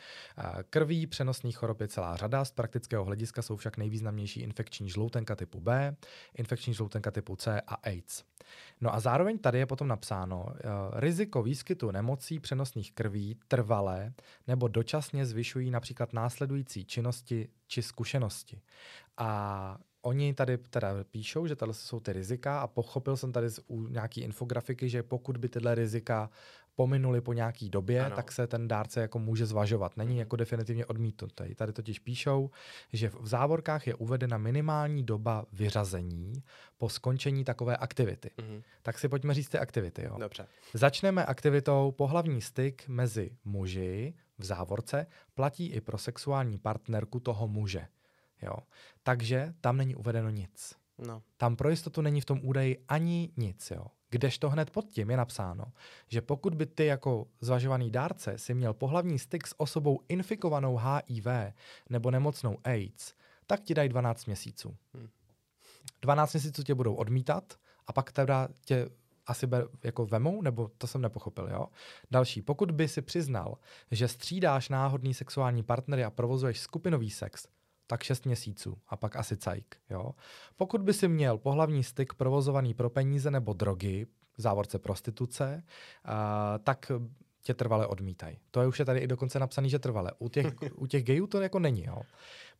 Krví 0.69 1.07
přenosných 1.07 1.57
chorob 1.57 1.81
je 1.81 1.87
celá 1.87 2.15
řada, 2.15 2.45
z 2.45 2.51
praktického 2.51 3.05
hlediska 3.05 3.41
jsou 3.41 3.55
však 3.55 3.77
nejvýznamnější 3.77 4.41
infekční 4.41 4.89
žloutenka 4.89 5.35
typu 5.35 5.59
B, 5.59 5.95
infekční 6.37 6.73
žloutenka 6.73 7.11
typu 7.11 7.35
C 7.35 7.61
a 7.61 7.73
AIDS. 7.73 8.23
No 8.81 8.95
a 8.95 8.99
zároveň 8.99 9.37
tady 9.37 9.59
je 9.59 9.65
potom 9.65 9.87
napsáno, 9.87 10.45
uh, 10.45 10.53
riziko 10.93 11.43
výskytu 11.43 11.91
nemocí 11.91 12.39
přenosných 12.39 12.91
krví 12.91 13.37
trvalé 13.47 14.13
nebo 14.47 14.67
dočasně 14.67 15.25
zvyšují 15.25 15.71
například 15.71 16.13
následující 16.13 16.85
činnosti 16.85 17.49
či 17.67 17.81
zkušenosti. 17.81 18.61
A 19.17 19.77
Oni 20.01 20.33
tady 20.33 20.57
teda 20.57 21.03
píšou, 21.11 21.47
že 21.47 21.55
tohle 21.55 21.73
jsou 21.73 21.99
ty 21.99 22.13
rizika 22.13 22.61
a 22.61 22.67
pochopil 22.67 23.17
jsem 23.17 23.31
tady 23.31 23.49
z 23.49 23.59
u 23.67 23.87
nějaký 23.87 24.21
infografiky, 24.21 24.89
že 24.89 25.03
pokud 25.03 25.37
by 25.37 25.49
tyhle 25.49 25.75
rizika 25.75 26.29
pominuli 26.79 27.21
po 27.21 27.33
nějaký 27.33 27.69
době, 27.69 28.05
ano. 28.05 28.15
tak 28.15 28.31
se 28.31 28.47
ten 28.47 28.67
dárce 28.67 29.01
jako 29.01 29.19
může 29.19 29.45
zvažovat. 29.45 29.97
Není 29.97 30.09
mhm. 30.09 30.19
jako 30.19 30.35
definitivně 30.35 30.85
odmítnutý. 30.85 31.55
Tady 31.55 31.73
totiž 31.73 31.99
píšou, 31.99 32.49
že 32.93 33.09
v 33.09 33.27
závorkách 33.27 33.87
je 33.87 33.95
uvedena 33.95 34.37
minimální 34.37 35.03
doba 35.03 35.45
vyřazení 35.51 36.33
po 36.77 36.89
skončení 36.89 37.43
takové 37.43 37.77
aktivity. 37.77 38.31
Mm-hmm. 38.37 38.63
Tak 38.81 38.99
si 38.99 39.09
pojďme 39.09 39.33
říct 39.33 39.49
ty 39.49 39.57
aktivity. 39.57 40.03
Jo. 40.03 40.17
Dobře. 40.19 40.47
Začneme 40.73 41.25
aktivitou 41.25 41.91
pohlavní 41.91 42.41
styk 42.41 42.87
mezi 42.87 43.31
muži 43.43 44.13
v 44.37 44.45
závorce 44.45 45.07
platí 45.33 45.67
i 45.67 45.81
pro 45.81 45.97
sexuální 45.97 46.57
partnerku 46.57 47.19
toho 47.19 47.47
muže. 47.47 47.87
Jo. 48.41 48.55
Takže 49.09 49.53
tam 49.61 49.77
není 49.77 49.95
uvedeno 49.95 50.29
nic. 50.29 50.75
No. 50.97 51.21
Tam 51.37 51.55
pro 51.55 51.69
jistotu 51.69 52.01
není 52.01 52.21
v 52.21 52.25
tom 52.25 52.39
údaji 52.43 52.83
ani 52.87 53.31
nic. 53.37 53.71
Jo. 53.71 53.85
Kdežto 54.09 54.49
hned 54.49 54.69
pod 54.69 54.85
tím 54.89 55.09
je 55.09 55.17
napsáno, 55.17 55.65
že 56.07 56.21
pokud 56.21 56.55
by 56.55 56.65
ty 56.65 56.85
jako 56.85 57.27
zvažovaný 57.41 57.91
dárce 57.91 58.37
si 58.37 58.53
měl 58.53 58.73
pohlavní 58.73 59.19
styk 59.19 59.47
s 59.47 59.59
osobou 59.59 59.99
infikovanou 60.09 60.77
HIV 60.77 61.27
nebo 61.89 62.11
nemocnou 62.11 62.57
AIDS, 62.63 63.13
tak 63.47 63.61
ti 63.61 63.73
dají 63.73 63.89
12 63.89 64.25
měsíců. 64.25 64.77
Hmm. 64.93 65.09
12 66.01 66.33
měsíců 66.33 66.63
tě 66.63 66.75
budou 66.75 66.95
odmítat 66.95 67.53
a 67.87 67.93
pak 67.93 68.11
teda 68.11 68.47
tě 68.65 68.89
asi 69.27 69.47
be, 69.47 69.63
jako 69.83 70.05
vemou, 70.05 70.41
nebo 70.41 70.71
to 70.77 70.87
jsem 70.87 71.01
nepochopil, 71.01 71.49
jo? 71.51 71.67
Další, 72.11 72.41
pokud 72.41 72.71
by 72.71 72.87
si 72.87 73.01
přiznal, 73.01 73.57
že 73.91 74.07
střídáš 74.07 74.69
náhodný 74.69 75.13
sexuální 75.13 75.63
partnery 75.63 76.03
a 76.03 76.11
provozuješ 76.11 76.59
skupinový 76.59 77.09
sex, 77.09 77.47
tak 77.89 78.03
6 78.03 78.25
měsíců 78.25 78.77
a 78.87 78.97
pak 78.97 79.15
asi 79.15 79.37
cajk. 79.37 79.77
Jo? 79.89 80.11
Pokud 80.57 80.81
by 80.81 80.93
si 80.93 81.07
měl 81.07 81.37
pohlavní 81.37 81.83
styk 81.83 82.13
provozovaný 82.13 82.73
pro 82.73 82.89
peníze 82.89 83.31
nebo 83.31 83.53
drogy, 83.53 84.07
v 84.37 84.41
závorce 84.41 84.79
prostituce, 84.79 85.63
uh, 85.63 86.11
tak 86.63 86.91
tě 87.41 87.53
trvale 87.53 87.87
odmítají. 87.87 88.37
To 88.51 88.61
je 88.61 88.67
už 88.67 88.79
je 88.79 88.85
tady 88.85 88.99
i 88.99 89.07
dokonce 89.07 89.39
napsané, 89.39 89.69
že 89.69 89.79
trvale. 89.79 90.11
U 90.19 90.29
těch, 90.29 90.45
u 90.75 90.87
těch 90.87 91.03
gejů 91.03 91.27
to 91.27 91.41
jako 91.41 91.59
není. 91.59 91.85
Jo? 91.85 92.01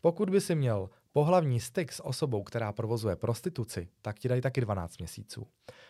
Pokud 0.02 0.30
by 0.30 0.42
si 0.42 0.56
měl 0.56 0.90
pohlavní 1.14 1.60
styk 1.60 1.92
s 1.92 2.06
osobou, 2.06 2.44
která 2.44 2.72
provozuje 2.72 3.16
prostituci, 3.16 3.88
tak 4.02 4.20
ti 4.20 4.28
dají 4.28 4.42
taky 4.42 4.62
12 4.62 4.98
měsíců. 4.98 5.48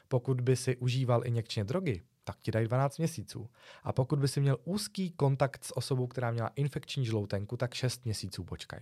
Pokud 0.09 0.41
by 0.41 0.55
si 0.55 0.77
užíval 0.77 1.21
injekčně 1.25 1.63
drogy, 1.63 2.01
tak 2.23 2.37
ti 2.41 2.51
dají 2.51 2.67
12 2.67 2.97
měsíců. 2.97 3.49
A 3.83 3.93
pokud 3.93 4.19
by 4.19 4.27
si 4.27 4.41
měl 4.41 4.57
úzký 4.63 5.11
kontakt 5.11 5.63
s 5.63 5.77
osobou, 5.77 6.07
která 6.07 6.31
měla 6.31 6.51
infekční 6.55 7.05
žloutenku, 7.05 7.57
tak 7.57 7.73
6 7.73 8.05
měsíců 8.05 8.43
počkaj. 8.43 8.79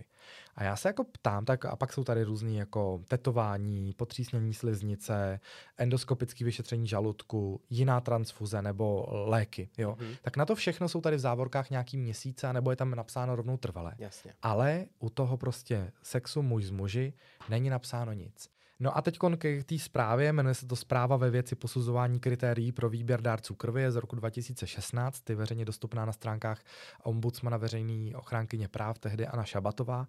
A 0.56 0.64
já 0.64 0.76
se 0.76 0.88
jako 0.88 1.04
ptám, 1.04 1.44
tak 1.44 1.64
a 1.64 1.76
pak 1.76 1.92
jsou 1.92 2.04
tady 2.04 2.24
různý 2.24 2.56
jako 2.56 3.02
tetování, 3.08 3.92
potřísnění 3.92 4.54
sliznice, 4.54 5.40
endoskopické 5.78 6.44
vyšetření 6.44 6.86
žaludku, 6.86 7.60
jiná 7.70 8.00
transfuze 8.00 8.62
nebo 8.62 9.06
léky. 9.10 9.68
Jo? 9.78 9.96
Mm-hmm. 9.98 10.16
Tak 10.22 10.36
na 10.36 10.46
to 10.46 10.54
všechno 10.54 10.88
jsou 10.88 11.00
tady 11.00 11.16
v 11.16 11.20
závorkách 11.20 11.70
nějaký 11.70 11.96
měsíce, 11.96 12.52
nebo 12.52 12.70
je 12.70 12.76
tam 12.76 12.90
napsáno 12.94 13.36
rovnou 13.36 13.56
trvalé. 13.56 13.94
Jasně. 13.98 14.34
Ale 14.42 14.86
u 14.98 15.10
toho 15.10 15.36
prostě 15.36 15.92
sexu 16.02 16.42
muž 16.42 16.64
z 16.64 16.70
muži 16.70 17.12
není 17.48 17.70
napsáno 17.70 18.12
nic. 18.12 18.57
No 18.80 18.96
a 18.96 19.02
teď 19.02 19.18
k 19.38 19.64
té 19.64 19.78
zprávě, 19.78 20.32
jmenuje 20.32 20.54
se 20.54 20.66
to 20.66 20.76
zpráva 20.76 21.16
ve 21.16 21.30
věci 21.30 21.54
posuzování 21.54 22.20
kritérií 22.20 22.72
pro 22.72 22.90
výběr 22.90 23.22
dárců 23.22 23.54
krve, 23.54 23.80
je 23.80 23.92
z 23.92 23.96
roku 23.96 24.16
2016, 24.16 25.30
je 25.30 25.36
veřejně 25.36 25.64
dostupná 25.64 26.04
na 26.04 26.12
stránkách 26.12 26.62
ombudsmana 27.02 27.56
veřejný 27.56 28.14
ochránkyně 28.14 28.68
práv, 28.68 28.98
tehdy 28.98 29.26
Anna 29.26 29.44
Šabatová. 29.44 30.06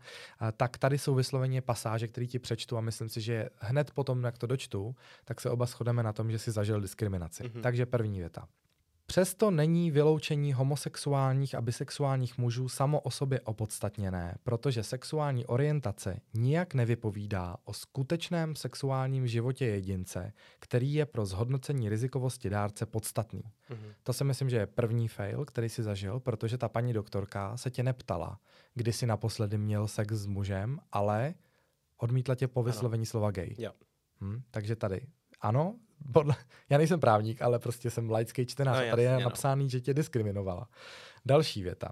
Tak 0.57 0.77
tady 0.77 0.97
jsou 0.97 1.15
vysloveně 1.15 1.61
pasáže, 1.61 2.07
které 2.07 2.27
ti 2.27 2.39
přečtu 2.39 2.77
a 2.77 2.81
myslím 2.81 3.09
si, 3.09 3.21
že 3.21 3.49
hned 3.57 3.91
potom, 3.91 4.23
jak 4.23 4.37
to 4.37 4.47
dočtu, 4.47 4.95
tak 5.25 5.41
se 5.41 5.49
oba 5.49 5.65
shodeme 5.65 6.03
na 6.03 6.13
tom, 6.13 6.31
že 6.31 6.39
si 6.39 6.51
zažil 6.51 6.81
diskriminaci. 6.81 7.43
Mm-hmm. 7.43 7.61
Takže 7.61 7.85
první 7.85 8.19
věta. 8.19 8.47
Přesto 9.09 9.51
není 9.51 9.91
vyloučení 9.91 10.53
homosexuálních 10.53 11.55
a 11.55 11.61
bisexuálních 11.61 12.37
mužů 12.37 12.69
samo 12.69 12.99
o 12.99 13.11
sobě 13.11 13.41
opodstatněné, 13.41 14.37
protože 14.43 14.83
sexuální 14.83 15.45
orientace 15.45 16.21
nijak 16.33 16.73
nevypovídá 16.73 17.57
o 17.63 17.73
skutečném 17.73 18.55
sexuálním 18.55 19.27
životě 19.27 19.65
jedince, 19.65 20.33
který 20.59 20.93
je 20.93 21.05
pro 21.05 21.25
zhodnocení 21.25 21.89
rizikovosti 21.89 22.49
dárce 22.49 22.85
podstatný. 22.85 23.41
Mm-hmm. 23.41 23.93
To 24.03 24.13
si 24.13 24.23
myslím, 24.23 24.49
že 24.49 24.57
je 24.57 24.67
první 24.67 25.07
fail, 25.07 25.45
který 25.45 25.69
si 25.69 25.83
zažil, 25.83 26.19
protože 26.19 26.57
ta 26.57 26.69
paní 26.69 26.93
doktorka 26.93 27.57
se 27.57 27.71
tě 27.71 27.83
neptala, 27.83 28.39
kdy 28.75 28.93
jsi 28.93 29.05
naposledy 29.05 29.57
měl 29.57 29.87
sex 29.87 30.13
s 30.13 30.25
mužem, 30.25 30.79
ale 30.91 31.33
odmítla 31.97 32.35
tě 32.35 32.47
po 32.47 32.63
vyslovení 32.63 33.01
ano. 33.01 33.05
slova 33.05 33.31
gay. 33.31 33.55
Jo. 33.57 33.71
Hm, 34.21 34.41
takže 34.51 34.75
tady 34.75 35.01
ano, 35.41 35.75
podle, 36.13 36.35
já 36.69 36.77
nejsem 36.77 36.99
právník, 36.99 37.41
ale 37.41 37.59
prostě 37.59 37.89
jsem 37.89 38.09
laický 38.09 38.45
čtenář 38.45 38.77
no, 38.77 38.87
a 38.87 38.89
tady 38.89 39.03
je 39.03 39.13
no. 39.13 39.19
napsáný, 39.19 39.69
že 39.69 39.81
tě 39.81 39.93
diskriminovala. 39.93 40.67
Další 41.25 41.63
věta. 41.63 41.91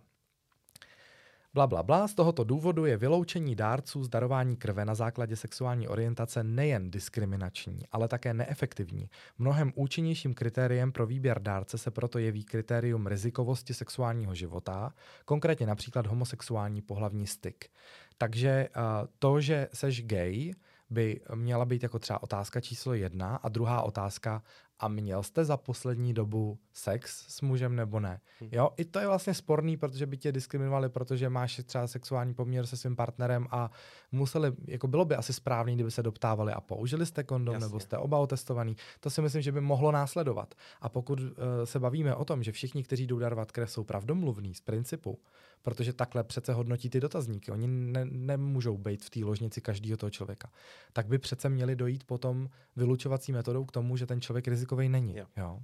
Bla, 1.53 1.67
bla, 1.67 1.83
bla. 1.83 2.07
Z 2.07 2.13
tohoto 2.13 2.43
důvodu 2.43 2.85
je 2.85 2.97
vyloučení 2.97 3.55
dárců 3.55 4.03
z 4.03 4.09
darování 4.09 4.55
krve 4.55 4.85
na 4.85 4.95
základě 4.95 5.35
sexuální 5.35 5.87
orientace 5.87 6.43
nejen 6.43 6.91
diskriminační, 6.91 7.79
ale 7.91 8.07
také 8.07 8.33
neefektivní. 8.33 9.09
Mnohem 9.37 9.71
účinnějším 9.75 10.33
kritériem 10.33 10.91
pro 10.91 11.05
výběr 11.05 11.41
dárce 11.41 11.77
se 11.77 11.91
proto 11.91 12.19
jeví 12.19 12.43
kritérium 12.43 13.07
rizikovosti 13.07 13.73
sexuálního 13.73 14.35
života, 14.35 14.93
konkrétně 15.25 15.65
například 15.65 16.07
homosexuální 16.07 16.81
pohlavní 16.81 17.27
styk. 17.27 17.69
Takže 18.17 18.69
uh, 18.75 18.83
to, 19.19 19.41
že 19.41 19.67
seš 19.73 20.01
gay, 20.01 20.53
by 20.89 21.21
měla 21.35 21.65
být 21.65 21.83
jako 21.83 21.99
třeba 21.99 22.23
otázka 22.23 22.61
číslo 22.61 22.93
jedna 22.93 23.35
a 23.35 23.49
druhá 23.49 23.81
otázka, 23.81 24.43
a 24.79 24.87
měl 24.87 25.23
jste 25.23 25.45
za 25.45 25.57
poslední 25.57 26.13
dobu 26.13 26.59
sex 26.73 27.25
s 27.27 27.41
mužem 27.41 27.75
nebo 27.75 27.99
ne. 27.99 28.19
Hm. 28.41 28.49
Jo, 28.51 28.69
i 28.77 28.85
to 28.85 28.99
je 28.99 29.07
vlastně 29.07 29.33
sporný, 29.33 29.77
protože 29.77 30.05
by 30.05 30.17
tě 30.17 30.31
diskriminovali, 30.31 30.89
protože 30.89 31.29
máš 31.29 31.61
třeba 31.65 31.87
sexuální 31.87 32.33
poměr 32.33 32.65
se 32.65 32.77
svým 32.77 32.95
partnerem 32.95 33.47
a 33.51 33.71
museli, 34.11 34.51
jako 34.67 34.87
bylo 34.87 35.05
by 35.05 35.15
asi 35.15 35.33
správný, 35.33 35.75
kdyby 35.75 35.91
se 35.91 36.03
doptávali 36.03 36.53
a 36.53 36.61
použili 36.61 37.05
jste 37.05 37.23
kondom 37.23 37.53
Jasně. 37.53 37.65
nebo 37.65 37.79
jste 37.79 37.97
oba 37.97 38.17
otestovaný. 38.17 38.75
To 38.99 39.09
si 39.09 39.21
myslím, 39.21 39.41
že 39.41 39.51
by 39.51 39.61
mohlo 39.61 39.91
následovat. 39.91 40.55
A 40.81 40.89
pokud 40.89 41.19
uh, 41.19 41.27
se 41.63 41.79
bavíme 41.79 42.15
o 42.15 42.25
tom, 42.25 42.43
že 42.43 42.51
všichni, 42.51 42.83
kteří 42.83 43.07
jdou 43.07 43.19
darovat 43.19 43.51
krev, 43.51 43.71
jsou 43.71 43.83
pravdomluvní 43.83 44.53
z 44.53 44.61
principu, 44.61 45.19
protože 45.61 45.93
takhle 45.93 46.23
přece 46.23 46.53
hodnotí 46.53 46.89
ty 46.89 46.99
dotazníky. 46.99 47.51
Oni 47.51 47.67
ne, 47.67 48.05
nemůžou 48.05 48.77
být 48.77 49.03
v 49.03 49.09
té 49.09 49.19
ložnici 49.25 49.61
každého 49.61 49.97
toho 49.97 50.09
člověka. 50.09 50.49
Tak 50.93 51.07
by 51.07 51.17
přece 51.17 51.49
měli 51.49 51.75
dojít 51.75 52.03
potom 52.03 52.49
vylučovací 52.75 53.31
metodou 53.31 53.65
k 53.65 53.71
tomu, 53.71 53.97
že 53.97 54.05
ten 54.05 54.21
člověk 54.21 54.47
rizikový 54.67 54.89
není. 54.89 55.17
Jo. 55.17 55.25
Jo. 55.37 55.59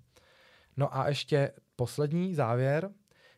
No 0.77 0.97
a 0.97 1.07
ještě 1.07 1.51
poslední 1.75 2.35
závěr. 2.35 2.89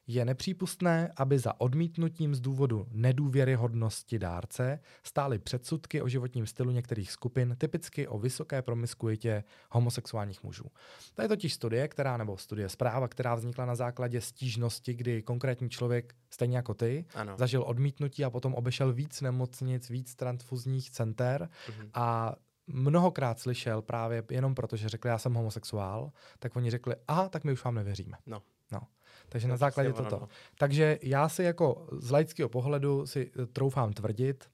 Je 0.07 0.25
nepřípustné, 0.25 1.11
aby 1.17 1.39
za 1.39 1.61
odmítnutím 1.61 2.35
z 2.35 2.39
důvodu 2.39 2.87
nedůvěryhodnosti 2.91 4.19
dárce 4.19 4.79
stály 5.03 5.39
předsudky 5.39 6.01
o 6.01 6.07
životním 6.07 6.47
stylu 6.47 6.71
některých 6.71 7.11
skupin, 7.11 7.55
typicky 7.57 8.07
o 8.07 8.19
vysoké 8.19 8.61
promiskuitě 8.61 9.43
homosexuálních 9.71 10.43
mužů. 10.43 10.65
To 11.13 11.21
je 11.21 11.27
totiž 11.27 11.53
studie, 11.53 11.87
která, 11.87 12.17
nebo 12.17 12.37
studie 12.37 12.69
zpráva, 12.69 13.07
která 13.07 13.35
vznikla 13.35 13.65
na 13.65 13.75
základě 13.75 14.21
stížnosti, 14.21 14.93
kdy 14.93 15.21
konkrétní 15.21 15.69
člověk, 15.69 16.15
stejně 16.29 16.57
jako 16.57 16.73
ty, 16.73 17.05
ano. 17.15 17.35
zažil 17.37 17.63
odmítnutí 17.63 18.23
a 18.23 18.29
potom 18.29 18.53
obešel 18.53 18.93
víc 18.93 19.21
nemocnic, 19.21 19.89
víc 19.89 20.15
transfuzních 20.15 20.91
center 20.91 21.49
mhm. 21.69 21.89
a 21.93 22.35
mnohokrát 22.67 23.39
slyšel 23.39 23.81
právě 23.81 24.23
jenom 24.29 24.55
proto, 24.55 24.75
že 24.75 24.89
řekli, 24.89 25.09
já 25.09 25.17
jsem 25.17 25.33
homosexuál, 25.33 26.11
tak 26.39 26.55
oni 26.55 26.71
řekli, 26.71 26.95
aha, 27.07 27.29
tak 27.29 27.43
my 27.43 27.51
už 27.51 27.63
vám 27.63 27.75
nevěříme. 27.75 28.17
No. 28.25 28.41
no. 28.71 28.81
Takže 29.29 29.47
to 29.47 29.51
na 29.51 29.57
základě 29.57 29.93
toto. 29.93 30.19
No. 30.19 30.29
Takže 30.57 30.99
já 31.01 31.29
si 31.29 31.43
jako 31.43 31.87
z 31.91 32.11
laického 32.11 32.49
pohledu 32.49 33.05
si 33.05 33.31
eh, 33.43 33.45
troufám 33.45 33.93
tvrdit, 33.93 34.49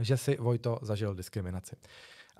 že 0.00 0.16
si 0.16 0.36
Vojto 0.36 0.78
zažil 0.82 1.14
diskriminaci. 1.14 1.76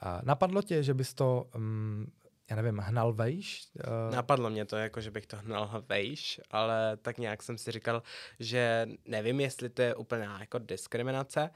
Uh, 0.02 0.08
napadlo 0.22 0.62
tě, 0.62 0.82
že 0.82 0.94
bys 0.94 1.14
to, 1.14 1.48
um, 1.54 2.06
já 2.50 2.56
nevím, 2.56 2.78
hnal 2.78 3.12
vejš? 3.12 3.68
Uh... 3.74 4.14
Napadlo 4.14 4.50
mě 4.50 4.64
to, 4.64 4.76
jako 4.76 5.00
že 5.00 5.10
bych 5.10 5.26
to 5.26 5.36
hnal 5.36 5.84
vejš, 5.88 6.40
ale 6.50 6.96
tak 6.96 7.18
nějak 7.18 7.42
jsem 7.42 7.58
si 7.58 7.72
říkal, 7.72 8.02
že 8.40 8.86
nevím, 9.04 9.40
jestli 9.40 9.68
to 9.68 9.82
je 9.82 9.94
úplná 9.94 10.40
jako 10.40 10.58
diskriminace, 10.58 11.50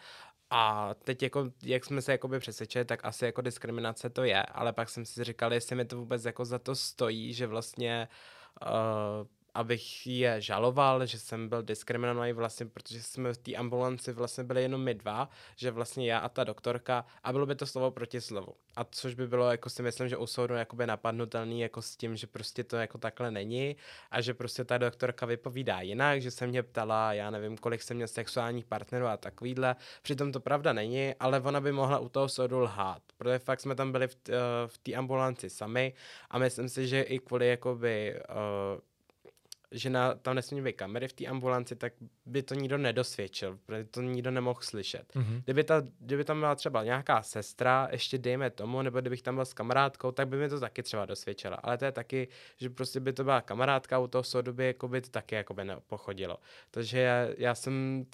a 0.51 0.95
teď, 0.95 1.23
jako, 1.23 1.51
jak 1.63 1.85
jsme 1.85 2.03
se 2.03 2.13
jakoby 2.13 2.39
přesvědčili, 2.39 2.85
tak 2.85 3.05
asi 3.05 3.25
jako 3.25 3.41
diskriminace 3.43 4.11
to 4.11 4.25
je, 4.25 4.43
ale 4.43 4.73
pak 4.73 4.89
jsem 4.89 5.05
si 5.05 5.25
říkal, 5.25 5.53
jestli 5.53 5.77
mi 5.77 5.85
to 5.85 5.97
vůbec 5.97 6.25
jako 6.25 6.45
za 6.45 6.59
to 6.59 6.75
stojí, 6.75 7.35
že 7.35 7.47
vlastně 7.47 8.09
uh, 8.63 9.27
abych 9.55 10.07
je 10.07 10.41
žaloval, 10.41 11.07
že 11.07 11.19
jsem 11.19 11.49
byl 11.49 11.63
diskriminovaný 11.63 12.33
vlastně, 12.33 12.67
protože 12.67 13.03
jsme 13.03 13.33
v 13.33 13.39
té 13.39 13.55
ambulanci 13.55 14.13
vlastně 14.13 14.45
byli 14.45 14.63
jenom 14.63 14.81
my 14.81 14.95
dva, 14.95 15.29
že 15.57 15.71
vlastně 15.71 16.13
já 16.13 16.19
a 16.19 16.29
ta 16.29 16.45
doktorka 16.45 17.05
a 17.23 17.33
bylo 17.33 17.47
by 17.47 17.55
to 17.55 17.67
slovo 17.67 17.91
proti 17.91 18.21
slovu. 18.21 18.55
A 18.77 18.85
což 18.85 19.15
by 19.15 19.27
bylo, 19.27 19.51
jako 19.51 19.71
si 19.71 19.83
myslím, 19.83 20.09
že 20.09 20.17
u 20.17 20.27
soudu 20.27 20.55
jakoby 20.55 20.87
napadnutelný 20.87 21.61
jako 21.61 21.83
s 21.83 21.97
tím, 21.97 22.17
že 22.17 22.27
prostě 22.27 22.65
to 22.65 22.77
jako 22.77 22.99
takhle 22.99 23.31
není 23.31 23.77
a 24.11 24.21
že 24.21 24.35
prostě 24.35 24.65
ta 24.65 24.79
doktorka 24.79 25.27
vypovídá 25.27 25.81
jinak, 25.81 26.23
že 26.23 26.31
se 26.31 26.47
mě 26.47 26.63
ptala, 26.63 27.13
já 27.13 27.31
nevím, 27.31 27.57
kolik 27.57 27.83
jsem 27.83 27.97
měl 27.97 28.09
sexuálních 28.09 28.67
partnerů 28.67 29.07
a 29.07 29.17
takovýhle. 29.17 29.77
Přitom 30.03 30.33
to 30.33 30.41
pravda 30.41 30.73
není, 30.73 31.15
ale 31.21 31.41
ona 31.41 31.61
by 31.61 31.73
mohla 31.73 31.99
u 31.99 32.09
toho 32.09 32.29
soudu 32.29 32.61
lhát, 32.61 33.03
protože 33.17 33.39
fakt 33.39 33.61
jsme 33.61 33.75
tam 33.75 33.93
byli 33.93 34.09
v, 34.09 34.17
v 34.67 34.79
té 34.79 34.95
ambulanci 34.95 35.51
sami 35.51 35.95
a 36.31 36.39
myslím 36.39 36.69
si, 36.69 36.89
že 36.89 37.03
i 37.03 37.19
kvůli 37.19 37.49
jakoby 37.49 38.15
uh, 38.15 38.81
že 39.73 39.91
na, 39.91 40.15
tam 40.15 40.35
nesmí 40.35 40.63
být 40.63 40.73
kamery 40.73 41.09
v 41.09 41.13
té 41.13 41.27
ambulanci, 41.27 41.77
tak 41.77 41.93
by 42.27 42.43
to 42.43 42.55
nikdo 42.55 42.79
nedosvědčil, 42.79 43.59
protože 43.67 43.85
to 43.85 44.03
nikdo 44.03 44.31
nemohl 44.31 44.61
slyšet. 44.63 45.13
Mm-hmm. 45.15 45.43
Kdyby, 45.45 45.65
ta, 45.65 45.83
kdyby 46.01 46.25
tam 46.25 46.41
byla 46.41 46.55
třeba 46.55 46.85
nějaká 46.85 47.23
sestra, 47.23 47.89
ještě 47.93 48.19
dejme 48.19 48.51
tomu, 48.51 48.83
nebo 48.83 49.01
kdybych 49.01 49.23
tam 49.23 49.35
byl 49.35 49.45
s 49.45 49.53
kamarádkou, 49.53 50.13
tak 50.13 50.29
by 50.29 50.37
mi 50.37 50.49
to 50.49 50.61
taky 50.61 50.83
třeba 50.83 51.07
dosvědčila. 51.07 51.57
Ale 51.57 51.79
to 51.79 51.85
je 51.85 51.93
taky, 51.93 52.29
že 52.57 52.71
prostě 52.71 53.01
by 53.01 53.13
to 53.13 53.25
byla 53.25 53.41
kamarádka, 53.41 53.99
u 53.99 54.07
toho 54.07 54.25
soudu 54.25 54.53
by, 54.53 54.67
jako 54.67 54.89
by 54.89 55.01
to 55.01 55.11
taky 55.11 55.35
jako 55.35 55.55
by 55.55 55.65
nepochodilo. 55.65 56.39
Takže 56.71 57.01
já, 57.01 57.29
já 57.39 57.55
jsem 57.55 58.05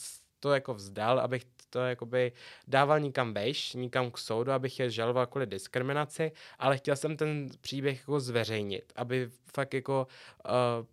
to 0.41 0.55
jako 0.55 0.75
vzdal, 0.75 1.21
abych 1.21 1.43
to 1.71 1.79
jakoby 1.79 2.33
dával 2.69 3.01
nikam 3.01 3.35
vejš, 3.35 3.75
nikam 3.75 4.11
k 4.11 4.19
soudu, 4.19 4.53
abych 4.53 4.81
je 4.81 4.91
žaloval 4.91 5.27
kvůli 5.27 5.47
diskriminaci, 5.47 6.33
ale 6.59 6.79
chtěl 6.79 6.97
jsem 6.97 7.17
ten 7.17 7.49
příběh 7.61 7.99
jako 7.99 8.21
zveřejnit, 8.21 8.93
aby 8.97 9.31
fakt 9.55 9.75
jako 9.75 10.07
uh, 10.45 10.87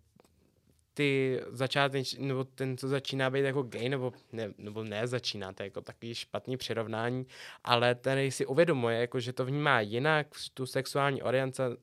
ty 0.94 1.40
začáteč, 1.50 2.14
nebo 2.18 2.44
ten, 2.44 2.78
co 2.78 2.88
začíná 2.88 3.30
být 3.30 3.40
jako 3.40 3.62
gay, 3.62 3.88
nebo 3.88 4.12
ne, 4.32 4.54
nebo 4.58 4.84
ne 4.84 5.06
začíná, 5.06 5.52
to 5.52 5.62
je 5.62 5.66
jako 5.66 5.80
takový 5.80 6.14
špatný 6.14 6.56
přirovnání, 6.56 7.26
ale 7.64 7.94
ten 7.94 8.30
si 8.30 8.46
uvědomuje, 8.46 8.98
jako, 8.98 9.20
že 9.20 9.32
to 9.32 9.44
vnímá 9.44 9.80
jinak, 9.80 10.26
tu 10.54 10.66
sexuální 10.66 11.22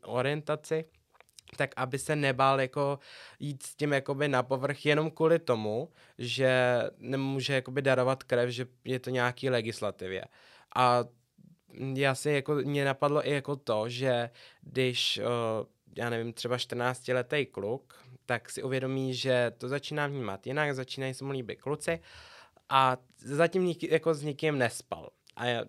orientaci, 0.04 0.86
tak 1.58 1.74
aby 1.76 2.00
se 2.00 2.16
nebál 2.16 2.62
jako 2.62 3.00
jít 3.40 3.64
s 3.64 3.76
tím 3.76 3.94
jakoby 3.94 4.28
na 4.28 4.44
povrch 4.44 4.86
jenom 4.86 5.12
kvůli 5.12 5.40
tomu, 5.40 5.90
že 6.18 6.82
nemůže 6.98 7.54
jakoby 7.54 7.82
darovat 7.82 8.24
krev, 8.24 8.50
že 8.50 8.66
je 8.86 9.00
to 9.00 9.10
nějaký 9.10 9.50
legislativě. 9.50 10.26
A 10.76 11.04
já 11.96 12.16
si 12.16 12.30
jako, 12.30 12.56
mě 12.56 12.86
napadlo 12.86 13.28
i 13.28 13.32
jako 13.32 13.56
to, 13.56 13.90
že 13.90 14.30
když, 14.62 15.20
uh, 15.24 15.68
já 15.96 16.10
nevím, 16.10 16.34
třeba 16.34 16.58
14-letý 16.58 17.46
kluk 17.46 18.02
tak 18.32 18.50
si 18.50 18.64
uvědomí, 18.64 19.14
že 19.14 19.52
to 19.58 19.68
začíná 19.68 20.08
vnímat 20.08 20.48
jinak, 20.48 20.76
začínají 20.76 21.14
se 21.14 21.24
mu 21.24 21.32
líbit 21.32 21.62
kluci 21.62 22.00
a 22.70 22.98
zatím 23.18 23.66
nik, 23.66 23.84
jako 23.84 24.14
s 24.14 24.24
nikým 24.24 24.58
nespal. 24.58 25.10
A 25.36 25.46
já, 25.46 25.66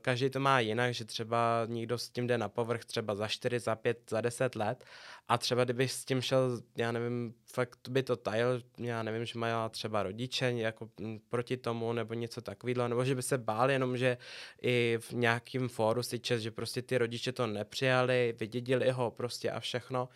každý 0.00 0.30
to 0.30 0.40
má 0.40 0.60
jinak, 0.60 0.94
že 0.94 1.04
třeba 1.04 1.66
někdo 1.66 1.98
s 1.98 2.10
tím 2.10 2.26
jde 2.26 2.38
na 2.38 2.48
povrch 2.48 2.84
třeba 2.84 3.14
za 3.14 3.28
4, 3.28 3.60
za 3.60 3.76
5, 3.76 4.10
za 4.10 4.20
10 4.20 4.56
let 4.56 4.84
a 5.28 5.38
třeba 5.38 5.64
kdyby 5.64 5.88
s 5.88 6.04
tím 6.04 6.20
šel, 6.20 6.60
já 6.76 6.92
nevím, 6.92 7.34
fakt 7.44 7.88
by 7.88 8.02
to 8.02 8.16
tajil, 8.16 8.62
já 8.78 9.02
nevím, 9.02 9.24
že 9.24 9.38
má 9.38 9.68
třeba 9.68 10.02
rodiče 10.02 10.52
jako 10.56 10.88
proti 11.28 11.56
tomu 11.56 11.92
nebo 11.92 12.14
něco 12.14 12.40
takového, 12.40 12.88
nebo 12.88 13.04
že 13.04 13.14
by 13.14 13.22
se 13.22 13.38
bál 13.38 13.70
jenom, 13.70 13.96
že 13.96 14.18
i 14.62 14.98
v 15.00 15.12
nějakém 15.12 15.68
fóru 15.68 16.02
si 16.02 16.18
čes, 16.18 16.42
že 16.42 16.50
prostě 16.50 16.82
ty 16.82 16.98
rodiče 16.98 17.32
to 17.32 17.46
nepřijali, 17.46 18.34
vydědili 18.38 18.90
ho 18.90 19.10
prostě 19.10 19.50
a 19.50 19.60
všechno, 19.60 20.08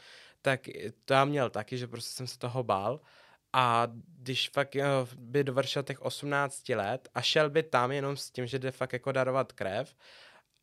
tak 0.42 0.60
to 1.04 1.14
já 1.14 1.24
měl 1.24 1.50
taky, 1.50 1.78
že 1.78 1.86
prostě 1.86 2.10
jsem 2.10 2.26
se 2.26 2.38
toho 2.38 2.62
bál. 2.62 3.00
A 3.52 3.88
když 4.18 4.48
fakt 4.48 4.76
by 5.16 5.44
dovršil 5.44 5.82
těch 5.82 6.02
18 6.02 6.68
let 6.68 7.08
a 7.14 7.22
šel 7.22 7.50
by 7.50 7.62
tam 7.62 7.92
jenom 7.92 8.16
s 8.16 8.30
tím, 8.30 8.46
že 8.46 8.58
jde 8.58 8.70
fakt 8.70 8.92
jako 8.92 9.12
darovat 9.12 9.52
krev, 9.52 9.94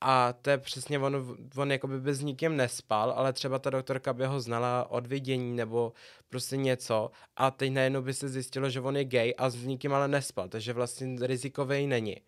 a 0.01 0.33
to 0.33 0.49
je 0.49 0.57
přesně 0.57 0.99
on, 0.99 1.37
on 1.57 1.71
jako 1.71 1.87
by 1.87 2.13
s 2.13 2.21
nikým 2.21 2.57
nespal, 2.57 3.11
ale 3.11 3.33
třeba 3.33 3.59
ta 3.59 3.69
doktorka 3.69 4.13
by 4.13 4.25
ho 4.25 4.39
znala 4.39 4.91
od 4.91 5.07
vidění 5.07 5.55
nebo 5.55 5.93
prostě 6.29 6.57
něco 6.57 7.11
a 7.35 7.51
teď 7.51 7.71
najednou 7.71 8.01
by 8.01 8.13
se 8.13 8.29
zjistilo, 8.29 8.69
že 8.69 8.81
on 8.81 8.97
je 8.97 9.05
gay 9.05 9.33
a 9.37 9.49
s 9.49 9.55
nikým 9.55 9.93
ale 9.93 10.07
nespal, 10.07 10.49
takže 10.49 10.73
vlastně 10.73 11.27
rizikový 11.27 11.87
není. 11.87 12.21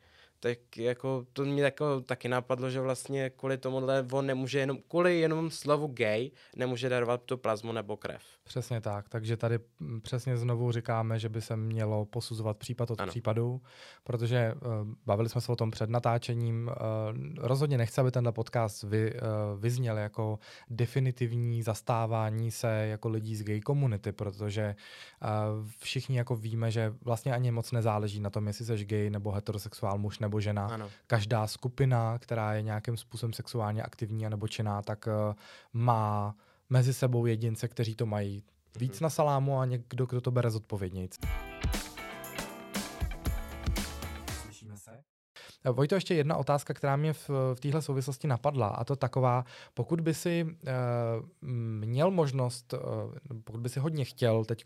Tak 0.43 0.77
jako 0.77 1.25
to 1.33 1.45
mě 1.45 1.63
jako 1.63 2.01
taky 2.01 2.27
napadlo, 2.27 2.69
že 2.69 2.81
vlastně 2.81 3.29
kvůli 3.29 3.57
tomuhle 3.57 4.07
on 4.11 4.25
nemůže 4.25 4.59
jenom, 4.59 4.77
kvůli 4.87 5.19
jenom 5.19 5.51
slovu 5.51 5.87
gay, 5.87 6.31
nemůže 6.55 6.89
darovat 6.89 7.23
tu 7.23 7.37
plazmu 7.37 7.71
nebo 7.71 7.97
krev. 7.97 8.23
Přesně 8.51 8.81
tak, 8.81 9.09
takže 9.09 9.37
tady 9.37 9.59
přesně 10.01 10.37
znovu 10.37 10.71
říkáme, 10.71 11.19
že 11.19 11.29
by 11.29 11.41
se 11.41 11.55
mělo 11.55 12.05
posuzovat 12.05 12.57
případ 12.57 12.91
od 12.91 13.01
ano. 13.01 13.09
případu, 13.09 13.61
protože 14.03 14.53
uh, 14.53 14.87
bavili 15.05 15.29
jsme 15.29 15.41
se 15.41 15.51
o 15.51 15.55
tom 15.55 15.71
před 15.71 15.89
natáčením. 15.89 16.67
Uh, 16.67 17.35
rozhodně 17.37 17.77
nechci, 17.77 18.01
aby 18.01 18.11
tenhle 18.11 18.31
podcast 18.31 18.83
vy, 18.83 19.13
uh, 19.13 19.19
vyzněl 19.59 19.97
jako 19.97 20.39
definitivní 20.69 21.63
zastávání 21.63 22.51
se 22.51 22.67
jako 22.67 23.09
lidí 23.09 23.35
z 23.35 23.43
gay 23.43 23.61
komunity, 23.61 24.11
protože 24.11 24.75
uh, 25.21 25.67
všichni 25.79 26.17
jako 26.17 26.35
víme, 26.35 26.71
že 26.71 26.93
vlastně 27.01 27.33
ani 27.33 27.51
moc 27.51 27.71
nezáleží 27.71 28.19
na 28.19 28.29
tom, 28.29 28.47
jestli 28.47 28.65
jsi 28.65 28.85
gay 28.85 29.09
nebo 29.09 29.31
heterosexuál 29.31 29.97
muž 29.97 30.19
nebo 30.19 30.39
žena. 30.39 30.67
Ano. 30.67 30.89
Každá 31.07 31.47
skupina, 31.47 32.19
která 32.19 32.53
je 32.53 32.61
nějakým 32.61 32.97
způsobem 32.97 33.33
sexuálně 33.33 33.83
aktivní 33.83 34.29
nebo 34.29 34.47
činná, 34.47 34.81
tak 34.81 35.07
uh, 35.07 35.35
má 35.73 36.35
mezi 36.71 36.93
sebou 36.93 37.25
jedince, 37.25 37.67
kteří 37.67 37.95
to 37.95 38.05
mají 38.05 38.43
víc 38.79 38.93
mm-hmm. 38.93 39.03
na 39.03 39.09
salámu 39.09 39.59
a 39.59 39.65
někdo, 39.65 40.05
kdo 40.05 40.21
to 40.21 40.31
bere 40.31 40.51
zodpovědnějc. 40.51 41.17
Vojto, 45.65 45.95
ještě 45.95 46.13
jedna 46.15 46.37
otázka, 46.37 46.73
která 46.73 46.95
mě 46.95 47.13
v, 47.13 47.29
v 47.29 47.59
téhle 47.59 47.81
souvislosti 47.81 48.27
napadla, 48.27 48.67
a 48.67 48.83
to 48.83 48.95
taková, 48.95 49.45
pokud 49.73 50.01
by 50.01 50.13
si 50.13 50.43
uh, 50.43 51.49
měl 51.85 52.11
možnost, 52.11 52.73
uh, 52.73 52.79
pokud 53.43 53.61
by 53.61 53.69
si 53.69 53.79
hodně 53.79 54.05
chtěl 54.05 54.45
teď 54.45 54.65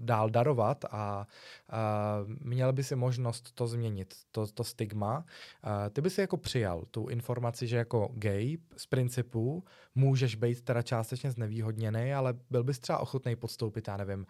dál 0.00 0.30
darovat 0.30 0.84
a 0.90 1.26
uh, 1.72 2.32
měl 2.40 2.72
by 2.72 2.84
si 2.84 2.96
možnost 2.96 3.52
to 3.54 3.66
změnit, 3.66 4.14
to, 4.30 4.46
to 4.46 4.64
stigma, 4.64 5.18
uh, 5.18 5.70
ty 5.92 6.00
by 6.00 6.10
si 6.10 6.20
jako 6.20 6.36
přijal 6.36 6.84
tu 6.90 7.08
informaci, 7.08 7.66
že 7.66 7.76
jako 7.76 8.08
gay 8.14 8.58
z 8.76 8.86
principu 8.86 9.64
můžeš 9.94 10.34
být 10.34 10.62
teda 10.62 10.82
částečně 10.82 11.30
znevýhodněný, 11.30 12.14
ale 12.14 12.34
byl 12.50 12.64
bys 12.64 12.78
třeba 12.78 12.98
ochotný 12.98 13.36
podstoupit, 13.36 13.88
já 13.88 13.96
nevím, 13.96 14.26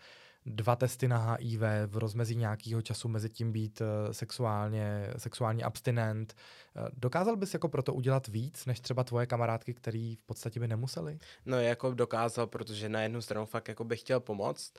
dva 0.47 0.77
testy 0.77 1.09
na 1.09 1.19
HIV 1.19 1.61
v 1.87 1.97
rozmezí 1.97 2.37
nějakého 2.37 2.83
času 2.83 3.09
mezi 3.09 3.31
tím 3.31 3.53
být 3.53 3.81
uh, 3.81 3.87
sexuálně, 4.13 5.11
sexuální 5.17 5.63
abstinent. 5.63 6.35
Uh, 6.77 6.89
dokázal 6.93 7.37
bys 7.37 7.55
jako 7.55 7.69
proto 7.69 7.95
udělat 7.95 8.29
víc, 8.29 8.67
než 8.67 8.81
třeba 8.81 9.05
tvoje 9.05 9.27
kamarádky, 9.27 9.75
který 9.75 10.17
v 10.17 10.23
podstatě 10.27 10.61
by 10.61 10.69
nemuseli? 10.69 11.19
No 11.47 11.61
jako 11.61 11.95
dokázal, 11.95 12.47
protože 12.47 12.89
na 12.89 13.03
jednu 13.03 13.23
stranu 13.23 13.47
fakt 13.47 13.69
jako 13.69 13.85
bych 13.85 14.01
chtěl 14.01 14.21
pomoct 14.21 14.73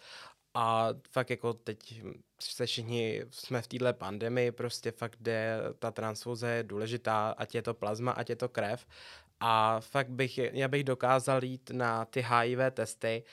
a 0.54 0.90
fakt 1.12 1.30
jako 1.30 1.54
teď 1.54 2.04
se 2.40 2.66
všichni 2.66 3.24
jsme 3.32 3.62
v 3.62 3.68
téhle 3.68 3.94
pandemii, 3.94 4.52
prostě 4.52 4.92
fakt, 4.92 5.16
kde 5.20 5.60
ta 5.80 5.92
transfuze 5.92 6.50
je 6.50 6.64
důležitá, 6.64 7.30
ať 7.38 7.56
je 7.56 7.62
to 7.62 7.74
plazma, 7.74 8.12
ať 8.12 8.30
je 8.30 8.36
to 8.36 8.50
krev. 8.50 8.86
A 9.40 9.80
fakt 9.80 10.10
bych, 10.10 10.38
já 10.38 10.68
bych 10.68 10.84
dokázal 10.84 11.44
jít 11.44 11.70
na 11.70 12.06
ty 12.06 12.26
HIV 12.30 12.60
testy, 12.72 13.24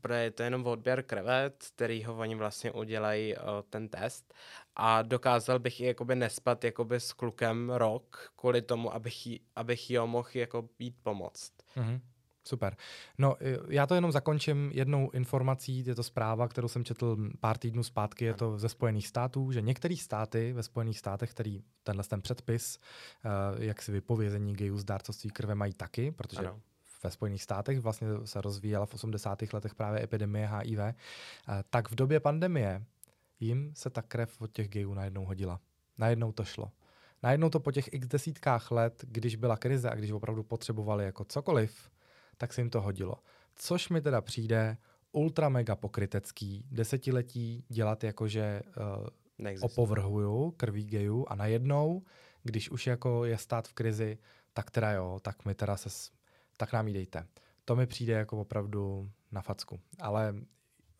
protože 0.00 0.18
je 0.18 0.30
to 0.30 0.42
jenom 0.42 0.66
odběr 0.66 1.02
krve, 1.02 1.50
který 1.74 2.04
ho 2.04 2.16
oni 2.16 2.34
vlastně 2.34 2.72
udělají 2.72 3.36
uh, 3.36 3.42
ten 3.70 3.88
test 3.88 4.34
a 4.76 5.02
dokázal 5.02 5.58
bych 5.58 5.80
i 5.80 5.84
jakoby 5.84 6.16
nespat 6.16 6.64
jakoby 6.64 7.00
s 7.00 7.12
klukem 7.12 7.70
rok 7.70 8.32
kvůli 8.36 8.62
tomu, 8.62 8.94
abych, 8.94 9.26
jí, 9.26 9.40
abych 9.56 9.90
jo 9.90 10.06
mohl 10.06 10.28
jako 10.34 10.68
být 10.78 10.94
pomoct. 11.02 11.52
Mm-hmm. 11.76 12.00
Super. 12.44 12.76
No, 13.18 13.36
já 13.68 13.86
to 13.86 13.94
jenom 13.94 14.12
zakončím 14.12 14.70
jednou 14.74 15.10
informací, 15.10 15.84
je 15.86 15.94
to 15.94 16.02
zpráva, 16.02 16.48
kterou 16.48 16.68
jsem 16.68 16.84
četl 16.84 17.16
pár 17.40 17.58
týdnů 17.58 17.82
zpátky, 17.82 18.24
je 18.24 18.34
to 18.34 18.58
ze 18.58 18.68
Spojených 18.68 19.06
států, 19.06 19.52
že 19.52 19.60
některé 19.60 19.96
státy 19.96 20.52
ve 20.52 20.62
Spojených 20.62 20.98
státech, 20.98 21.30
který 21.30 21.60
tenhle 21.82 22.04
ten 22.04 22.22
předpis, 22.22 22.78
uh, 22.78 23.62
jak 23.62 23.82
si 23.82 23.92
vypovězení 23.92 24.56
gayů 24.56 24.78
z 24.78 24.84
dárcovství 24.84 25.30
krve 25.30 25.54
mají 25.54 25.74
taky, 25.74 26.10
protože 26.10 26.38
ano 26.38 26.60
ve 27.02 27.10
Spojených 27.10 27.42
státech, 27.42 27.80
vlastně 27.80 28.08
se 28.24 28.40
rozvíjela 28.40 28.86
v 28.86 28.94
80. 28.94 29.52
letech 29.52 29.74
právě 29.74 30.02
epidemie 30.02 30.46
HIV, 30.46 30.78
eh, 30.78 30.94
tak 31.70 31.90
v 31.90 31.94
době 31.94 32.20
pandemie 32.20 32.84
jim 33.40 33.72
se 33.74 33.90
ta 33.90 34.02
krev 34.02 34.40
od 34.40 34.52
těch 34.52 34.68
gejů 34.68 34.94
najednou 34.94 35.24
hodila. 35.24 35.60
Najednou 35.98 36.32
to 36.32 36.44
šlo. 36.44 36.70
Najednou 37.22 37.50
to 37.50 37.60
po 37.60 37.72
těch 37.72 37.92
x 37.92 38.06
desítkách 38.06 38.70
let, 38.70 39.04
když 39.08 39.36
byla 39.36 39.56
krize 39.56 39.90
a 39.90 39.94
když 39.94 40.10
opravdu 40.10 40.42
potřebovali 40.42 41.04
jako 41.04 41.24
cokoliv, 41.24 41.90
tak 42.36 42.52
se 42.52 42.60
jim 42.60 42.70
to 42.70 42.80
hodilo. 42.80 43.14
Což 43.54 43.88
mi 43.88 44.00
teda 44.00 44.20
přijde 44.20 44.76
ultra 45.12 45.48
mega 45.48 45.76
pokrytecký 45.76 46.64
desetiletí 46.70 47.64
dělat 47.68 48.04
jako, 48.04 48.28
že 48.28 48.62
uh, 49.40 49.54
opovrhuju 49.60 50.50
krví 50.50 50.84
gejů 50.84 51.26
a 51.28 51.34
najednou, 51.34 52.02
když 52.42 52.70
už 52.70 52.86
jako 52.86 53.24
je 53.24 53.38
stát 53.38 53.68
v 53.68 53.72
krizi, 53.72 54.18
tak 54.52 54.70
teda 54.70 54.92
jo, 54.92 55.18
tak 55.22 55.44
my 55.44 55.54
teda 55.54 55.76
se 55.76 56.10
tak 56.60 56.72
nám 56.72 56.88
ji 56.88 56.94
dejte. 56.94 57.26
To 57.64 57.76
mi 57.76 57.86
přijde 57.86 58.12
jako 58.12 58.40
opravdu 58.40 59.10
na 59.32 59.40
facku. 59.40 59.80
Ale 60.00 60.34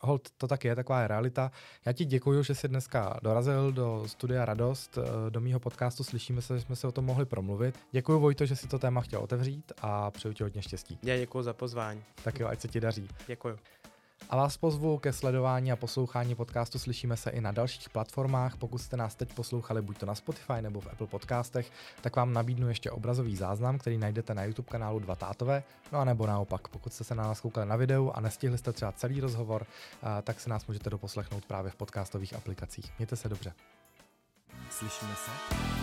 hold, 0.01 0.31
to 0.37 0.49
tak 0.49 0.65
je, 0.65 0.77
taková 0.77 1.01
je 1.03 1.09
realita. 1.09 1.51
Já 1.87 1.93
ti 1.93 2.05
děkuji, 2.05 2.43
že 2.43 2.55
jsi 2.55 2.69
dneska 2.69 3.21
dorazil 3.23 3.73
do 3.73 4.05
studia 4.07 4.45
Radost, 4.45 4.99
eh, 4.99 5.31
do 5.31 5.41
mýho 5.41 5.61
podcastu. 5.61 6.05
Slyšíme 6.05 6.43
se, 6.43 6.59
že 6.59 6.65
jsme 6.65 6.77
se 6.77 6.87
o 6.87 6.93
tom 6.93 7.05
mohli 7.05 7.27
promluvit. 7.27 7.79
Děkuji 7.93 8.21
Vojto, 8.21 8.47
že 8.47 8.57
si 8.57 8.69
to 8.69 8.79
téma 8.79 9.01
chtěl 9.01 9.21
otevřít 9.21 9.73
a 9.83 10.11
přeju 10.11 10.35
ti 10.35 10.43
hodně 10.43 10.63
štěstí. 10.63 10.99
Já 11.03 11.17
děkuji 11.17 11.43
za 11.43 11.53
pozvání. 11.53 12.03
Tak 12.25 12.41
jo, 12.41 12.49
ať 12.49 12.61
se 12.61 12.69
ti 12.69 12.81
daří. 12.81 13.09
Děkuji. 13.27 13.59
A 14.29 14.37
vás 14.37 14.57
pozvu 14.57 14.99
ke 14.99 15.13
sledování 15.13 15.73
a 15.73 15.77
poslouchání 15.77 16.35
podcastu. 16.35 16.79
Slyšíme 16.79 17.17
se 17.17 17.31
i 17.31 17.41
na 17.41 17.53
dalších 17.53 17.91
platformách. 17.91 18.57
Pokud 18.57 18.79
jste 18.79 18.97
nás 18.97 19.15
teď 19.15 19.35
poslouchali 19.35 19.83
buď 19.83 19.99
to 19.99 20.07
na 20.07 20.15
Spotify 20.15 20.63
nebo 20.63 20.81
v 20.81 20.87
Apple 20.87 21.07
podcastech, 21.07 21.73
tak 22.01 22.17
vám 22.17 22.33
nabídnu 22.33 22.69
ještě 22.69 22.91
obrazový 22.91 23.37
záznam, 23.37 23.79
který 23.79 23.99
najdete 23.99 24.35
na 24.35 24.45
YouTube 24.45 24.69
kanálu 24.71 24.99
Dva 24.99 25.17
tátové. 25.17 25.63
No 25.93 25.99
a 25.99 26.05
nebo 26.05 26.27
naopak, 26.27 26.69
pokud 26.69 26.93
jste 26.93 27.05
se 27.05 27.15
na 27.15 27.23
nás 27.23 27.41
koukali 27.41 27.67
na 27.67 27.77
videu 27.77 28.11
a 28.15 28.21
nestihli 28.21 28.59
jste 28.59 28.73
třeba 28.73 28.93
celý 28.93 29.21
rozhovor, 29.21 29.67
tak 30.23 30.41
se 30.41 30.51
nás 30.51 30.67
můžete 30.67 30.91
doposlechnout 30.91 31.45
právě 31.45 31.71
v 31.71 31.77
podcastových 31.77 32.35
aplikacích. 32.35 32.93
Mějte 32.99 33.17
se 33.17 33.29
dobře. 33.29 33.53
Slyšíme 34.71 35.15
se? 35.15 35.80